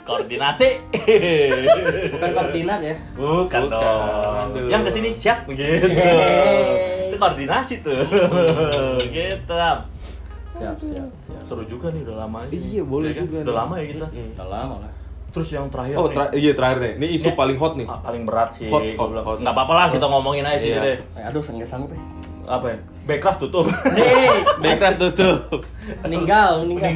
koordinasi. 0.05 0.69
bukan 2.11 2.29
koordinat 2.31 2.79
ya 2.79 2.95
Bukan, 3.13 3.61
Bukan. 3.65 3.71
dong. 3.71 4.01
Aduh. 4.53 4.69
Yang 4.69 4.81
ke 4.83 4.91
sini 4.91 5.09
siap 5.11 5.37
gitu. 5.47 5.65
Itu 7.03 7.15
koordinasi 7.15 7.81
tuh. 7.81 8.05
gitu. 9.03 9.53
Siap 10.55 10.77
siap 10.79 11.09
siap 11.19 11.41
Seru 11.41 11.65
juga 11.65 11.89
nih 11.89 12.01
udah 12.01 12.15
lama 12.21 12.45
ini. 12.45 12.55
Iya, 12.55 12.83
boleh 12.85 13.11
Ya 13.11 13.15
kan? 13.15 13.23
juga 13.25 13.37
Udah 13.37 13.45
nih. 13.45 13.59
lama 13.59 13.73
ya 13.75 13.85
kita. 13.87 14.05
Udah 14.31 14.47
lama 14.47 14.75
lah 14.79 14.91
Terus 15.27 15.51
yang 15.51 15.67
terakhir 15.67 15.95
oh 15.95 16.07
nih. 16.07 16.15
tra- 16.15 16.31
iya 16.31 16.51
terakhir 16.55 16.77
nih 16.79 16.91
ini 16.95 17.07
isu 17.13 17.27
Ini- 17.27 17.35
paling 17.35 17.57
hot 17.59 17.73
nih 17.75 17.83
Ah, 17.85 17.99
paling 17.99 18.23
berat 18.23 18.49
sih. 18.53 18.71
Hot, 18.71 18.79
hot, 18.95 19.11
hot. 19.19 19.37
Nggak 19.37 19.51
apa-apa 19.51 19.73
lah 19.75 19.87
kita 19.91 20.05
ngomongin 20.05 20.47
aja 20.47 20.55
sih 20.57 20.71
Iya. 20.71 20.79
deh. 20.79 20.97
Eh, 21.11 21.23
aduh 21.25 21.43
sanggup 21.43 21.91
ya 21.91 21.99
Apa 22.47 22.65
ya? 22.67 22.77
Backcraft 23.05 23.39
tutup. 23.39 23.65
Nih, 23.91 24.29
Backcraft 24.63 24.97
tutup. 24.99 25.61
Meninggal 26.01 26.61
meninggal. 26.63 26.89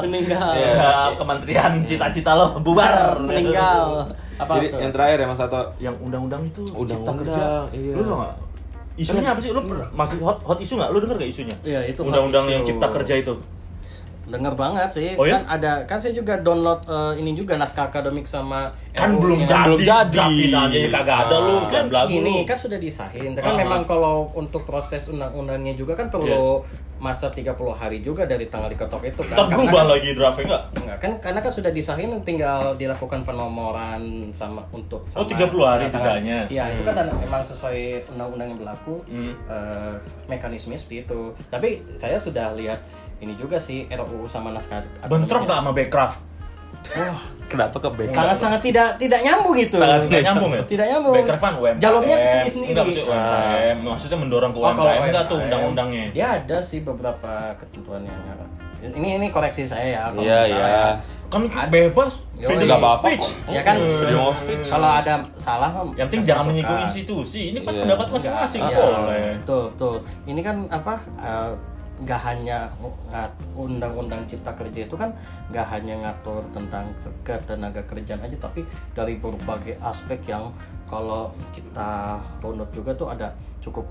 meninggal. 0.02 0.50
Ya, 0.52 0.92
Kementerian 1.14 1.72
cita-cita 1.82 2.32
lo 2.32 2.56
bubar. 2.58 3.16
meninggal. 3.20 4.12
Apa? 4.36 4.60
Jadi 4.60 4.66
tuh? 4.68 4.78
yang 4.80 4.92
terakhir 4.92 5.16
ya 5.16 5.26
mas 5.26 5.38
Sato? 5.38 5.60
Yang 5.78 5.94
undang-undang 6.02 6.42
itu 6.44 6.60
cipta 6.60 6.76
Undang-undang, 6.76 7.16
kerja. 7.22 7.44
iya. 7.72 7.92
lu 7.92 8.02
tau 8.02 8.16
gak 8.18 8.34
isunya 8.96 9.24
apa 9.26 9.40
sih? 9.40 9.50
Lu 9.52 9.60
per- 9.62 9.88
masih 9.92 10.16
hot 10.20 10.38
hot 10.40 10.58
isu 10.58 10.72
nggak? 10.76 10.90
Lu 10.90 10.98
denger 11.00 11.16
gak 11.16 11.30
isunya? 11.30 11.56
Iya, 11.62 11.80
itu 11.86 12.00
undang-undang 12.00 12.44
yang 12.46 12.60
cipta 12.60 12.88
kerja 12.90 13.14
itu 13.16 13.32
Dengar 14.26 14.52
banget 14.52 14.88
sih. 14.90 15.08
Oh, 15.14 15.22
ya? 15.22 15.38
Kan 15.38 15.44
ada 15.48 15.72
kan 15.86 15.96
saya 15.96 16.10
juga 16.10 16.34
download 16.36 16.82
eh, 16.84 17.22
ini 17.22 17.30
juga 17.32 17.54
naskah 17.54 17.86
akademik 17.86 18.26
sama 18.26 18.74
kan 18.90 19.12
RUU 19.12 19.22
belum 19.22 19.38
jadi 19.42 19.70
belum 19.70 20.10
jadi. 20.10 20.78
ya 20.82 20.88
kagak 20.90 21.18
ada 21.22 21.36
lu 21.38 21.54
Nah. 21.56 21.62
kan 21.68 21.84
belagu 21.86 22.10
Gini 22.10 22.34
lu 22.36 22.42
kan 22.42 22.58
sudah 22.58 22.74
disahin. 22.76 23.32
Kan 23.32 23.46
Ah. 23.46 23.56
memang 23.56 23.82
kalau 23.82 24.34
untuk 24.34 24.62
proses 24.62 25.06
undang-undangnya 25.06 25.72
juga 25.72 25.94
kan 25.94 26.10
perlu 26.10 26.66
masa 26.96 27.28
30 27.28 27.44
hari 27.70 28.00
juga 28.00 28.24
dari 28.24 28.44
tanggal 28.44 28.66
diketok 28.66 29.02
itu 29.04 29.20
kan. 29.22 29.36
ntar 29.36 29.46
berubah 29.50 29.72
kan- 29.78 29.90
lagi 29.92 30.08
draftnya 30.10 30.44
nggak 30.46 30.62
Enggak 30.76 30.98
kan 30.98 31.12
karena 31.20 31.38
kan 31.38 31.52
sudah 31.52 31.68
disahin 31.68 32.10
tinggal 32.22 32.72
dilakukan 32.74 33.20
penomoran 33.20 34.00
sama 34.30 34.64
untuk 34.70 35.04
Oh, 35.06 35.20
sama 35.20 35.28
30 35.28 35.60
hari 35.62 35.84
jedanya. 35.86 36.38
Iya, 36.46 36.64
itu 36.70 36.82
kan 36.82 36.94
dan 36.94 37.08
emang 37.18 37.42
sesuai 37.42 37.80
undang-undang 38.08 38.48
yang 38.48 38.58
berlaku 38.58 38.94
Hmm. 39.06 39.32
eh, 39.46 39.94
mekanisme 40.26 40.72
seperti 40.72 41.04
itu. 41.04 41.20
Tapi 41.46 41.68
saya 41.92 42.16
sudah 42.16 42.52
lihat 42.52 42.80
ini 43.16 43.32
juga 43.34 43.56
sih 43.56 43.84
RUU 43.86 44.24
sama 44.24 44.50
naskah 44.50 44.80
bentrok 45.04 45.44
nggak 45.44 45.58
sama 45.58 45.72
backcraft 45.72 46.16
Wah, 46.88 47.18
kenapa 47.46 47.76
ke 47.76 47.88
back 47.88 48.08
sangat-sangat 48.08 48.60
tidak 48.60 48.88
tidak 48.96 49.20
nyambung 49.20 49.56
itu. 49.56 49.76
sangat 49.76 50.00
tidak 50.04 50.22
nyambung 50.24 50.50
ya 50.50 50.62
Tidak 50.64 50.86
nyambung. 50.88 51.14
backcraft 51.14 51.42
kan 51.42 51.54
UMKM 51.56 51.78
Jalurnya 51.78 52.16
ke 52.16 52.26
sini 52.26 52.48
sendiri. 52.48 52.70
enggak 52.70 52.84
maksudnya 52.84 53.04
UMKM 53.08 53.76
maksudnya 53.82 54.18
mendorong 54.18 54.50
ke 54.50 54.58
Oh, 54.58 54.62
kalau 54.68 54.86
UMKM 54.88 55.04
enggak 55.04 55.24
tuh 55.24 55.36
undang-undangnya 55.40 56.04
Dia 56.12 56.26
ada 56.36 56.58
sih 56.60 56.80
beberapa 56.80 57.32
ketentuan 57.56 58.02
yang. 58.02 58.20
Ini 58.86 59.18
ini 59.18 59.26
koreksi 59.28 59.64
saya 59.64 59.86
ya. 59.88 60.02
kalau 60.06 60.22
Iya, 60.22 60.38
salah 60.44 60.46
iya. 60.46 60.66
ya. 60.68 60.88
kan 61.26 61.40
bebas 61.66 62.12
Yoi. 62.36 62.46
freedom 62.46 62.70
of 62.70 62.78
apa-apa 62.78 63.06
speech. 63.08 63.26
Ya 63.48 63.60
kan, 63.60 63.74
Freedom 63.74 64.24
of 64.24 64.36
speech. 64.36 64.66
kalau 64.68 64.90
ada 64.92 65.14
salah 65.34 65.70
mah 65.72 65.82
yang 65.92 66.06
penting 66.06 66.22
jangan 66.22 66.44
menyinggung 66.46 66.80
institusi 66.84 67.50
ini 67.50 67.58
kan 67.60 67.72
Iya. 67.72 67.82
pendapat 67.82 68.06
masing-masing 68.08 68.62
Iya, 68.62 68.76
boleh 68.76 69.26
Betul, 69.42 69.62
betul. 69.72 69.94
Ini 70.24 70.40
kan 70.40 70.56
apa? 70.68 70.94
eh, 71.18 71.50
nggak 71.96 72.20
hanya 72.22 72.68
undang-undang 73.54 74.20
cipta 74.26 74.52
kerja 74.52 74.84
itu 74.84 74.94
kan 74.94 75.10
nggak 75.48 75.66
hanya 75.70 75.94
ngatur 76.02 76.44
tentang 76.50 76.92
ketenaga 77.22 77.80
kerjaan 77.84 78.20
aja 78.20 78.36
tapi 78.38 78.62
dari 78.92 79.16
berbagai 79.16 79.80
aspek 79.80 80.20
yang 80.26 80.52
kalau 80.84 81.28
kita 81.50 82.14
runut 82.38 82.68
juga 82.70 82.92
tuh 82.92 83.08
ada 83.08 83.32
cukup 83.58 83.88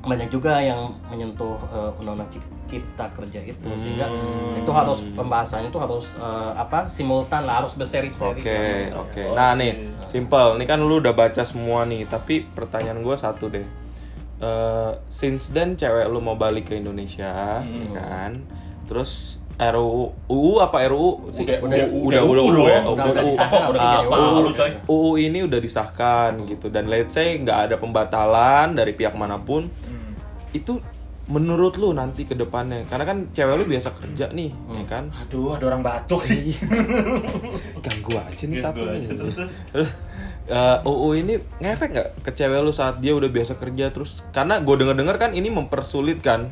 banyak 0.00 0.28
juga 0.28 0.56
yang 0.56 0.88
menyentuh 1.08 1.60
eh, 1.66 1.92
undang-undang 1.96 2.28
cip- 2.30 2.48
cipta 2.64 3.04
kerja 3.10 3.40
itu 3.42 3.68
sehingga 3.74 4.06
Hmm. 4.06 4.56
itu 4.56 4.70
harus 4.70 5.02
pembahasannya 5.10 5.68
itu 5.68 5.76
harus 5.76 6.16
eh, 6.16 6.52
apa 6.54 6.86
simultan 6.86 7.44
lah 7.44 7.60
harus 7.60 7.74
berseri-seri 7.74 8.40
Oke, 8.40 8.48
menurut 8.48 8.96
oke. 8.96 9.12
saya. 9.12 9.34
Nah 9.34 9.50
nih, 9.56 9.72
simple. 10.06 10.56
Ini 10.56 10.64
kan 10.64 10.78
lu 10.78 11.02
udah 11.02 11.12
baca 11.12 11.42
semua 11.42 11.84
nih, 11.84 12.06
tapi 12.06 12.46
pertanyaan 12.46 13.02
gue 13.02 13.12
satu 13.12 13.50
deh. 13.50 13.66
Eh, 14.40 14.90
since 15.06 15.52
then 15.52 15.76
cewek 15.76 16.08
lu 16.08 16.18
mau 16.18 16.32
balik 16.34 16.64
ke 16.66 16.74
Indonesia, 16.74 17.60
ya 17.60 17.88
kan? 17.92 18.40
Terus 18.84 19.36
RUU, 19.54 20.16
UU 20.26 20.52
apa 20.58 20.88
RUU 20.88 21.28
sih? 21.30 21.44
Udah- 21.44 21.60
udah- 21.60 21.76
udah, 21.84 22.20
udah 22.24 22.44
udah, 22.48 22.64
ya? 22.64 22.80
Udah- 22.80 23.04
udah 23.04 23.22
UU. 23.22 23.36
udah 23.68 23.82
Ah, 23.84 24.00
coy. 24.50 24.70
UU 24.88 25.10
ini 25.20 25.38
udah 25.42 25.60
disahkan 25.60 26.30
gitu. 26.46 26.66
Dan 26.68 26.88
let's 26.88 27.12
say 27.12 27.36
nggak 27.36 27.68
ada 27.68 27.76
pembatalan 27.76 28.72
dari 28.72 28.92
pihak 28.92 29.12
mana 29.12 29.36
pun 29.36 29.68
Hmm. 29.68 30.16
itu 30.50 30.80
menurut 31.26 31.76
lu 31.76 31.92
nanti 31.92 32.24
ke 32.24 32.32
depannya? 32.32 32.82
Karena 32.84 33.04
kan 33.04 33.28
cewek 33.30 33.54
lu 33.54 33.68
biasa 33.68 33.92
kerja 33.92 34.32
nih 34.32 34.50
ya 34.50 34.84
kan? 34.84 35.12
Aduh 35.12 35.52
ada 35.52 35.68
orang 35.68 35.84
batuk 35.84 36.24
sih. 36.24 36.56
Ganggu 37.78 38.12
aja 38.16 38.44
nih 38.46 38.58
satu 38.58 38.82
nih. 38.88 39.04
Terus, 39.76 39.90
terus 40.46 40.56
eh, 40.56 40.88
UU 40.88 41.08
ini 41.20 41.34
ngefek 41.60 41.88
nggak 41.92 42.08
ke 42.24 42.30
cewek 42.34 42.60
lu 42.62 42.72
saat 42.72 42.98
dia 42.98 43.12
udah 43.14 43.30
biasa 43.30 43.54
kerja 43.56 43.92
terus 43.92 44.24
karena 44.30 44.58
gue 44.60 44.74
denger 44.76 44.96
dengar 44.96 45.16
kan 45.20 45.30
ini 45.36 45.48
mempersulit 45.52 46.20
kan 46.24 46.50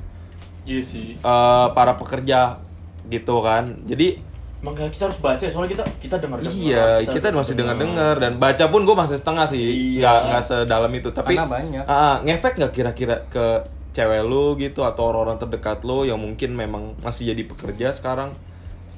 iya 0.69 0.83
sih 0.85 1.17
eh, 1.19 1.67
para 1.73 1.97
pekerja 1.97 2.63
gitu 3.09 3.41
kan 3.41 3.73
jadi 3.89 4.21
makanya 4.59 4.91
kita 4.91 5.07
harus 5.07 5.19
baca 5.23 5.45
soalnya 5.47 5.71
kita 5.71 5.85
kita 6.03 6.17
dengar 6.19 6.43
Iya, 6.43 7.07
kita, 7.07 7.31
masih 7.31 7.55
dengar-dengar 7.55 8.19
dan 8.19 8.43
baca 8.43 8.65
pun 8.67 8.83
gue 8.83 8.97
masih 8.99 9.15
setengah 9.15 9.47
sih, 9.47 9.63
Iya. 9.63 10.03
nggak 10.03 10.19
nggak 10.27 10.43
sedalam 10.43 10.93
itu. 10.99 11.09
Tapi 11.15 11.39
Karena 11.39 11.47
banyak. 11.47 11.85
Ah, 11.87 12.19
ngefek 12.27 12.59
nggak 12.59 12.73
kira-kira 12.75 13.23
ke 13.31 13.47
cewek 13.95 14.27
lu 14.27 14.59
gitu 14.59 14.83
atau 14.83 15.15
orang-orang 15.15 15.39
terdekat 15.39 15.87
lu 15.87 16.03
yang 16.11 16.19
mungkin 16.19 16.59
memang 16.59 16.99
masih 16.99 17.31
jadi 17.31 17.43
pekerja 17.47 17.95
sekarang? 17.95 18.35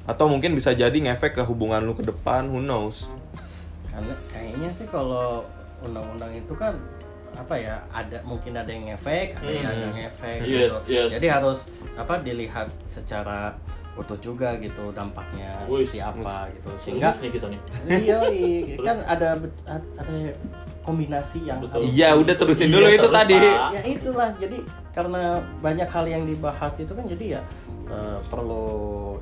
Atau 0.08 0.32
mungkin 0.32 0.56
bisa 0.56 0.72
jadi 0.72 0.96
ngefek 0.96 1.36
ke 1.36 1.42
hubungan 1.44 1.84
lu 1.84 1.92
ke 1.92 2.08
depan, 2.08 2.48
who 2.48 2.64
knows? 2.64 3.12
Karena 4.00 4.16
kayaknya 4.32 4.70
sih 4.72 4.86
kalau 4.88 5.44
undang-undang 5.80 6.32
itu 6.32 6.56
kan 6.56 6.80
apa 7.30 7.52
ya 7.54 7.76
ada 7.92 8.24
mungkin 8.24 8.56
ada 8.56 8.66
yang 8.66 8.88
ngefek, 8.88 9.36
ada 9.36 9.44
yang 9.46 9.64
Hmm. 9.68 9.76
nggak 9.76 9.92
ngefek 9.94 10.38
Yes, 10.40 10.48
gitu. 10.48 10.78
yes. 10.88 11.08
Jadi 11.12 11.26
harus 11.28 11.58
apa 11.94 12.14
dilihat 12.18 12.68
secara 12.82 13.54
utuh 13.92 14.16
juga 14.18 14.56
gitu 14.56 14.88
dampaknya 14.90 15.68
seperti 15.68 16.00
apa 16.00 16.48
gitu. 16.56 16.68
Sehingga 16.80 17.12
nih 17.12 17.30
kita 17.30 17.46
nih 17.46 17.60
iya, 18.00 18.16
iya, 18.32 18.76
kan 18.88 18.96
ada 19.04 19.36
ada 19.68 20.16
kombinasi 20.80 21.44
yang 21.44 21.60
Betul. 21.60 21.84
Iya, 21.84 22.14
udah 22.14 22.34
terusin 22.34 22.68
dulu 22.68 22.84
Iya, 22.84 22.94
itu 22.94 23.04
terus, 23.04 23.14
tadi. 23.14 23.34
Pak. 23.36 23.68
ya 23.70 23.82
itulah 23.84 24.30
jadi 24.34 24.58
karena 24.90 25.22
banyak 25.60 25.86
hal 25.86 26.04
yang 26.04 26.22
dibahas 26.24 26.74
itu 26.76 26.90
kan 26.90 27.04
jadi 27.04 27.24
ya 27.36 27.40
eh, 27.86 28.18
perlu 28.26 28.64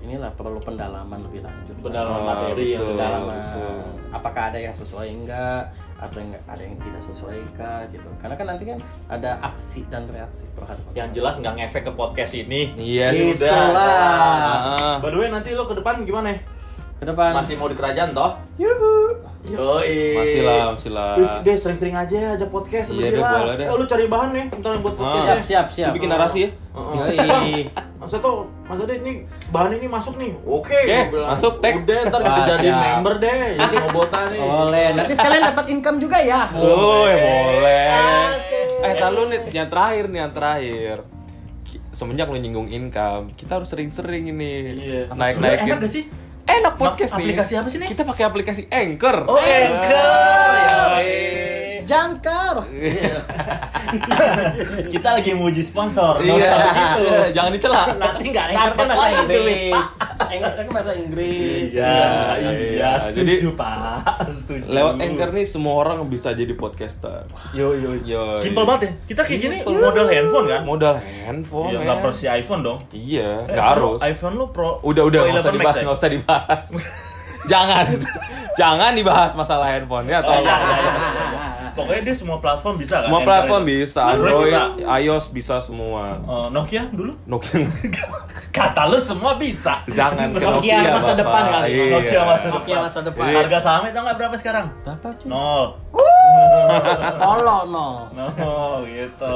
inilah 0.00 0.30
perlu 0.32 0.56
pendalaman 0.58 1.20
lebih 1.20 1.42
lanjut 1.42 1.76
Pendalaman 1.78 2.14
Oh, 2.14 2.24
materi 2.24 2.66
yang 2.70 2.80
betul. 2.80 2.92
pendalaman 2.94 3.36
betul. 3.36 3.76
apakah 4.10 4.42
ada 4.46 4.58
yang 4.58 4.72
sesuai 4.72 5.08
enggak 5.12 5.62
atau 5.98 6.18
enggak 6.18 6.42
ada 6.46 6.62
yang 6.62 6.76
tidak 6.78 7.02
sesuai 7.02 7.36
enggak 7.42 7.80
gitu 7.90 8.08
karena 8.16 8.34
kan 8.34 8.46
nanti 8.46 8.64
kan 8.64 8.78
ada 9.08 9.30
aksi 9.44 9.80
dan 9.86 10.06
reaksi 10.06 10.46
terhadap 10.54 10.84
Yang 10.94 11.08
jelas 11.12 11.34
nggak 11.36 11.54
ngefek 11.58 11.82
ke 11.84 11.92
podcast 11.92 12.32
ini. 12.34 12.72
Yes. 12.78 13.12
Itulah. 13.36 13.74
Ah. 13.74 14.94
By 14.98 15.10
the 15.10 15.18
way, 15.18 15.28
nanti 15.28 15.52
lo 15.52 15.64
ke 15.64 15.74
depan 15.74 16.02
gimana? 16.02 16.38
Ke 16.98 17.04
depan 17.04 17.30
Masih 17.30 17.54
mau 17.54 17.66
di 17.66 17.74
kerajaan 17.74 18.10
toh? 18.10 18.34
Yuhu. 18.58 18.94
Yoi. 19.48 20.18
Masih 20.18 20.40
lah, 20.42 20.74
masih 20.74 20.90
lah. 20.90 21.14
Lu 21.14 21.24
deh 21.40 21.56
sering-sering 21.56 21.94
aja 21.94 22.34
ajak 22.34 22.50
podcast 22.50 22.90
sama 22.90 22.98
Iya 22.98 23.06
dia 23.06 23.12
deh, 23.12 23.22
lah. 23.22 23.32
boleh 23.40 23.54
deh. 23.54 23.66
Eh, 23.66 23.76
lu 23.76 23.84
cari 23.86 24.04
bahan 24.04 24.28
nih, 24.30 24.44
ntar 24.52 24.72
buat 24.76 24.92
Ah. 24.92 24.98
podcast. 24.98 25.24
siap 25.24 25.40
siap 25.40 25.66
siap 25.70 25.88
Lu 25.88 25.96
bikin 25.96 26.10
narasi 26.10 26.38
ya? 26.40 26.48
Yoi. 26.74 27.70
Masa 27.98 28.16
tuh, 28.18 28.46
masa 28.62 28.82
deh 28.84 28.96
ini 28.96 29.12
bahan 29.48 29.74
ini 29.74 29.86
masuk 29.86 30.14
nih. 30.16 30.30
Oke, 30.42 30.80
bilang. 31.08 31.34
masuk, 31.34 31.58
tag. 31.58 31.74
Udah, 31.78 32.00
ntar 32.04 32.20
kita 32.20 32.42
jadi 32.56 32.70
member 32.72 33.14
deh. 33.18 33.38
Jadi 33.54 33.74
ngobotan 33.78 34.24
nih. 34.28 34.40
boleh 34.40 34.86
nanti 34.92 35.12
sekalian 35.12 35.42
dapat 35.46 35.64
income 35.68 35.98
juga 35.98 36.18
ya 36.18 36.40
ya 36.48 37.16
boleh. 37.16 37.86
Asik. 38.32 38.66
Eh, 38.80 38.94
tar 38.94 39.10
lu 39.10 39.22
nih, 39.26 39.40
yang 39.50 39.68
terakhir 39.68 40.04
nih, 40.06 40.18
yang 40.20 40.32
terakhir. 40.32 40.96
Semenjak 41.90 42.26
lu 42.26 42.36
nyinggung 42.36 42.66
income, 42.66 43.34
kita 43.34 43.58
harus 43.58 43.68
sering-sering 43.68 44.30
ini 44.30 44.52
Iya. 44.78 45.02
naik-naikin. 45.10 45.66
Enak 45.68 45.80
gak 45.80 45.90
sih? 45.90 46.04
Enak 46.48 46.74
podcast 46.80 47.12
nih. 47.20 47.28
aplikasi 47.28 47.52
apa 47.60 47.68
sih 47.68 47.78
nih? 47.78 47.88
Kita 47.92 48.02
pakai 48.08 48.24
aplikasi 48.24 48.62
Anchor. 48.72 49.28
Oh, 49.28 49.36
Anchor. 49.36 50.88
Ah. 50.96 51.47
Jangkar 51.88 52.56
Kita 54.92 55.08
lagi 55.10 55.32
muji 55.32 55.60
sponsor. 55.60 56.20
Iya, 56.20 56.36
iya, 56.36 57.20
jangan 57.34 57.50
dicela. 57.50 57.80
Nanti 57.94 58.28
nggak 58.28 58.44
Anchor 58.46 58.52
kan 58.52 58.68
dapat 58.68 58.86
bahasa 58.86 59.06
Inggris. 59.16 59.88
Anchor 60.20 60.52
kan 60.52 60.66
bahasa 60.68 60.92
Inggris 60.94 61.68
Iya, 61.72 61.86
Iya, 62.36 62.36
iya, 62.36 62.90
jadi- 63.00 63.38
setuju 63.40 63.48
Pak, 63.54 64.28
setuju. 64.28 64.62
Lewat 64.68 64.94
Anchor 65.00 65.28
nih 65.32 65.44
semua 65.46 65.72
orang 65.78 65.96
bisa 66.06 66.30
jadi 66.30 66.52
podcaster. 66.52 67.24
yo 67.50 67.72
yo 67.72 67.90
Yo, 67.98 68.22
Simple 68.36 68.62
iya. 68.62 68.68
banget 68.68 68.80
ya. 68.82 68.90
Kita 69.06 69.20
kayak 69.22 69.38
gini 69.40 69.56
modal 69.64 70.06
handphone 70.06 70.46
kan? 70.46 70.60
Modal 70.62 70.94
handphone. 70.96 71.70
Iya, 71.70 71.78
nggak 71.80 71.94
men. 71.94 72.02
perlu 72.04 72.14
si 72.14 72.24
iPhone 72.26 72.60
dong. 72.62 72.78
Iya, 72.90 73.28
nggak 73.46 73.56
iPhone 73.56 73.74
lu- 73.74 73.88
harus. 73.88 73.98
iPhone 74.04 74.34
lu 74.34 74.44
Pro. 74.50 74.68
Udah 74.82 75.02
udah 75.02 75.18
Pro 75.18 75.26
nggak 75.26 75.40
usah 75.40 75.48
11 75.48 75.48
Max 75.48 75.56
dibahas, 75.56 75.74
ya? 75.74 75.82
nggak 75.82 75.96
usah 75.96 76.10
dibahas. 76.10 76.66
jangan, 77.48 77.86
jangan 78.54 78.90
dibahas 78.92 79.30
masalah 79.32 79.66
handphone 79.66 80.04
ya. 80.06 80.20
Oh, 80.20 80.28
Tolong. 80.28 80.60
Iya, 81.80 81.86
iya, 81.88 81.94
iya, 81.94 82.00
iya. 82.00 82.00
Pokoknya 82.00 82.02
dia 82.02 82.16
semua 82.16 82.38
platform 82.38 82.74
bisa 82.76 82.94
kan? 82.94 83.04
Semua 83.04 83.16
Android 83.16 83.28
platform 83.30 83.62
itu? 83.62 83.70
bisa, 83.72 84.00
Android 84.02 84.28
Android, 84.28 84.52
bisa. 84.74 84.96
iOS 84.98 85.24
bisa 85.30 85.54
semua. 85.58 86.02
Eh, 86.18 86.46
Nokia 86.50 86.82
dulu? 86.90 87.12
Nokia 87.24 87.58
Kata 88.58 88.82
lu 88.84 88.98
semua 88.98 89.32
bisa. 89.34 89.74
jangan 89.86 90.28
ke 90.28 90.40
Nokia 90.40 90.78
masa 90.90 91.12
Bapak. 91.12 91.16
depan 91.16 91.42
kali. 91.48 91.66
Iya. 91.68 91.84
Nokia 91.92 92.20
masa 92.20 92.38
depan. 92.40 92.52
Nokia 92.52 92.76
masa 92.80 92.98
depan 93.00 93.24
Harga 93.30 93.58
sahamnya 93.60 93.90
tau 93.90 94.02
nggak 94.02 94.16
berapa 94.18 94.34
sekarang? 94.36 94.66
berapa 94.82 95.06
cuy 95.14 95.28
Nol. 95.28 95.64
nol 97.18 97.40
nol 97.66 97.96
Nol 98.12 98.80
gitu. 98.86 99.34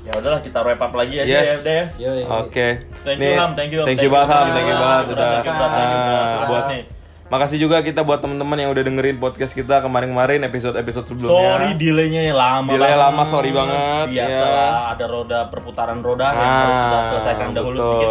Ya 0.00 0.16
udahlah 0.16 0.40
kita 0.40 0.64
wrap 0.64 0.80
up 0.80 0.96
lagi 0.96 1.12
aja 1.18 1.28
Yes. 1.28 1.44
ya 1.44 1.56
deh. 1.60 1.84
Yoi. 2.00 2.22
Oke. 2.24 2.68
Thank 3.04 3.20
you, 3.20 3.36
Ham. 3.36 3.52
Thank 3.52 3.70
you. 3.70 3.84
Thank 3.84 4.00
you 4.00 4.08
you, 4.08 4.10
banget, 4.10 4.32
Ham. 4.32 4.40
Ham. 4.40 4.54
Thank 4.56 4.64
you 4.64 4.78
banget 4.78 5.04
Udah, 5.04 5.12
udah. 5.12 5.28
thank 5.30 5.44
you, 5.44 5.52
Bang. 5.52 5.70
Thank 5.70 5.90
you, 5.92 6.00
Bang. 6.00 6.24
Ah, 6.24 6.48
buat 6.48 6.64
nih. 6.66 6.82
Makasih 7.30 7.62
juga 7.62 7.78
kita 7.78 8.02
buat 8.02 8.18
teman-teman 8.18 8.58
yang 8.58 8.70
udah 8.70 8.82
dengerin 8.82 9.16
podcast 9.16 9.54
kita 9.54 9.78
kemarin-kemarin 9.78 10.42
episode-episode 10.44 11.06
sebelumnya. 11.06 11.38
Sorry 11.54 11.70
delaynya 11.74 12.34
lama 12.34 12.66
Delay 12.68 12.90
banget. 12.90 12.98
lama, 13.00 13.22
sorry 13.24 13.50
banget, 13.50 14.06
Biasalah 14.10 14.50
ya. 14.66 14.90
ada 14.90 15.04
roda 15.06 15.38
perputaran 15.46 15.98
roda 16.00 16.26
yang 16.28 16.42
harus 16.58 16.74
kita 16.76 16.98
selesaikan 17.08 17.48
dahulu 17.54 17.70
Ah, 17.70 17.78
betul. 17.78 17.86
sedikit. 17.86 18.10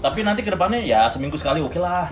Tapi 0.00 0.18
nanti 0.26 0.40
ke 0.42 0.50
depannya 0.50 0.80
ya 0.82 1.06
seminggu 1.06 1.38
sekali 1.38 1.62
oke 1.62 1.78
lah. 1.78 2.10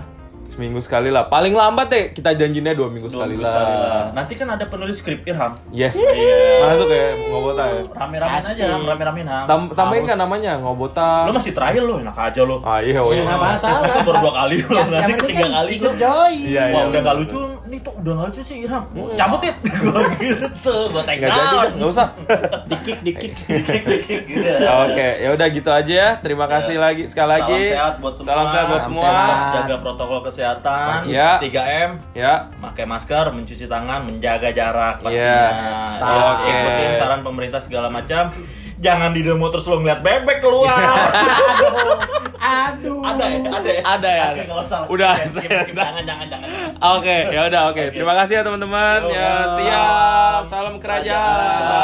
Seminggu 0.49 0.81
sekali 0.81 1.07
lah. 1.07 1.29
Paling 1.29 1.53
lambat 1.53 1.87
deh 1.87 2.03
kita 2.09 2.33
janjinya 2.33 2.73
dua 2.73 2.89
minggu 2.89 3.05
Dua 3.05 3.21
sekali 3.21 3.37
minggu 3.37 3.45
lah. 3.45 3.53
sekali 3.53 3.75
lah. 3.77 4.05
Nanti 4.11 4.33
kan 4.33 4.47
ada 4.49 4.65
penulis 4.65 4.97
skrip 4.97 5.21
Irham. 5.23 5.53
Yes. 5.69 5.93
Iya. 5.93 6.65
Masuk 6.65 6.89
ya 6.89 7.05
ngobota 7.23 7.63
ya. 7.63 7.81
Rame-ramein 7.87 8.43
aja, 8.43 8.63
rame-ramein 8.81 9.27
Ham. 9.27 9.45
Tam 9.45 9.59
tambahin 9.71 10.03
kan 10.03 10.17
namanya 10.17 10.57
ngobota. 10.57 11.23
Lu 11.23 11.31
masih 11.31 11.53
terakhir 11.53 11.81
lu, 11.81 12.01
enak 12.01 12.17
aja 12.17 12.41
lu. 12.41 12.57
Ah 12.59 12.81
iya, 12.81 12.97
oh, 12.97 13.09
Ya, 13.09 13.21
iya. 13.21 13.23
nggak 13.23 13.39
masalah 13.39 13.85
Itu 13.85 13.99
baru 14.03 14.17
dua 14.19 14.33
kali 14.35 14.55
lu, 14.59 14.73
nanti 14.89 15.11
ketiga 15.15 15.39
kan 15.39 15.51
kali 15.53 15.73
lu. 15.77 15.89
join 15.93 16.37
Iya, 16.39 16.63
Wah 16.65 16.81
iya. 16.81 16.89
udah 16.89 17.01
gak 17.03 17.15
lucu, 17.15 17.39
nih 17.63 17.79
tuh 17.79 17.93
udah 17.95 18.11
gak 18.15 18.25
lucu 18.27 18.41
sih 18.41 18.57
Irham. 18.65 18.83
Cabut 19.13 19.41
it, 19.43 19.55
gue 19.85 20.01
gitu, 20.17 20.75
gue 20.89 21.03
take 21.05 21.21
down. 21.21 21.29
dah. 21.29 21.69
nggak 21.69 21.89
usah. 21.89 22.07
dikik 22.71 22.97
dikik 22.99 23.31
Dikit-dikit 23.49 24.21
gitu. 24.25 24.49
Oke, 24.81 25.07
ya 25.19 25.29
udah 25.31 25.47
gitu 25.47 25.69
aja 25.69 25.93
ya. 25.93 26.09
Terima 26.17 26.45
kasih 26.45 26.75
lagi 26.75 27.05
sekali 27.05 27.29
lagi. 27.29 27.61
Salam 27.69 27.77
sehat 27.77 27.93
buat 27.99 28.13
semua. 28.15 28.27
Salam 28.27 28.45
sehat 28.49 28.65
buat 28.65 28.83
semua. 28.83 29.09
Jaga 29.53 29.75
protokol 29.77 30.19
kesehatan. 30.21 30.38
Ya. 31.05 31.37
3M. 31.37 31.89
Ya. 32.15 32.47
Pakai 32.59 32.85
masker, 32.87 33.35
mencuci 33.35 33.65
tangan, 33.67 34.07
menjaga 34.07 34.49
jarak 34.55 35.03
pastinya. 35.03 35.51
Yes. 35.51 35.61
Ya, 35.99 36.15
Oke. 36.33 36.49
Ikutin 36.49 36.91
saran 36.95 37.21
pemerintah 37.21 37.61
segala 37.61 37.87
macam. 37.91 38.31
Jangan 38.79 39.11
di 39.11 39.27
demo 39.27 39.51
terus 39.51 39.67
lo 39.67 39.83
ngeliat 39.83 39.99
bebek 39.99 40.39
keluar. 40.39 40.71
aduh 42.39 43.03
ada 43.03 43.27
ya, 43.27 43.37
ada 43.51 43.67
ya. 43.67 43.81
Ada 43.83 44.09
ya, 44.09 44.25
ada. 44.31 44.41
Usah. 44.63 44.87
Udah, 44.87 45.11
Skip, 45.27 45.43
skip, 45.43 45.51
skip. 45.51 45.75
jangan, 45.75 46.03
jangan, 46.07 46.31
jangan. 46.31 46.47
Oke, 46.95 47.17
ya 47.27 47.51
udah 47.51 47.75
oke. 47.75 47.91
Terima 47.91 48.15
kasih 48.23 48.39
ya 48.39 48.43
teman-teman. 48.47 48.99
Ya, 49.11 49.51
bye. 49.51 49.59
siap. 49.59 50.41
Salam 50.47 50.79
kerajaan. 50.79 51.83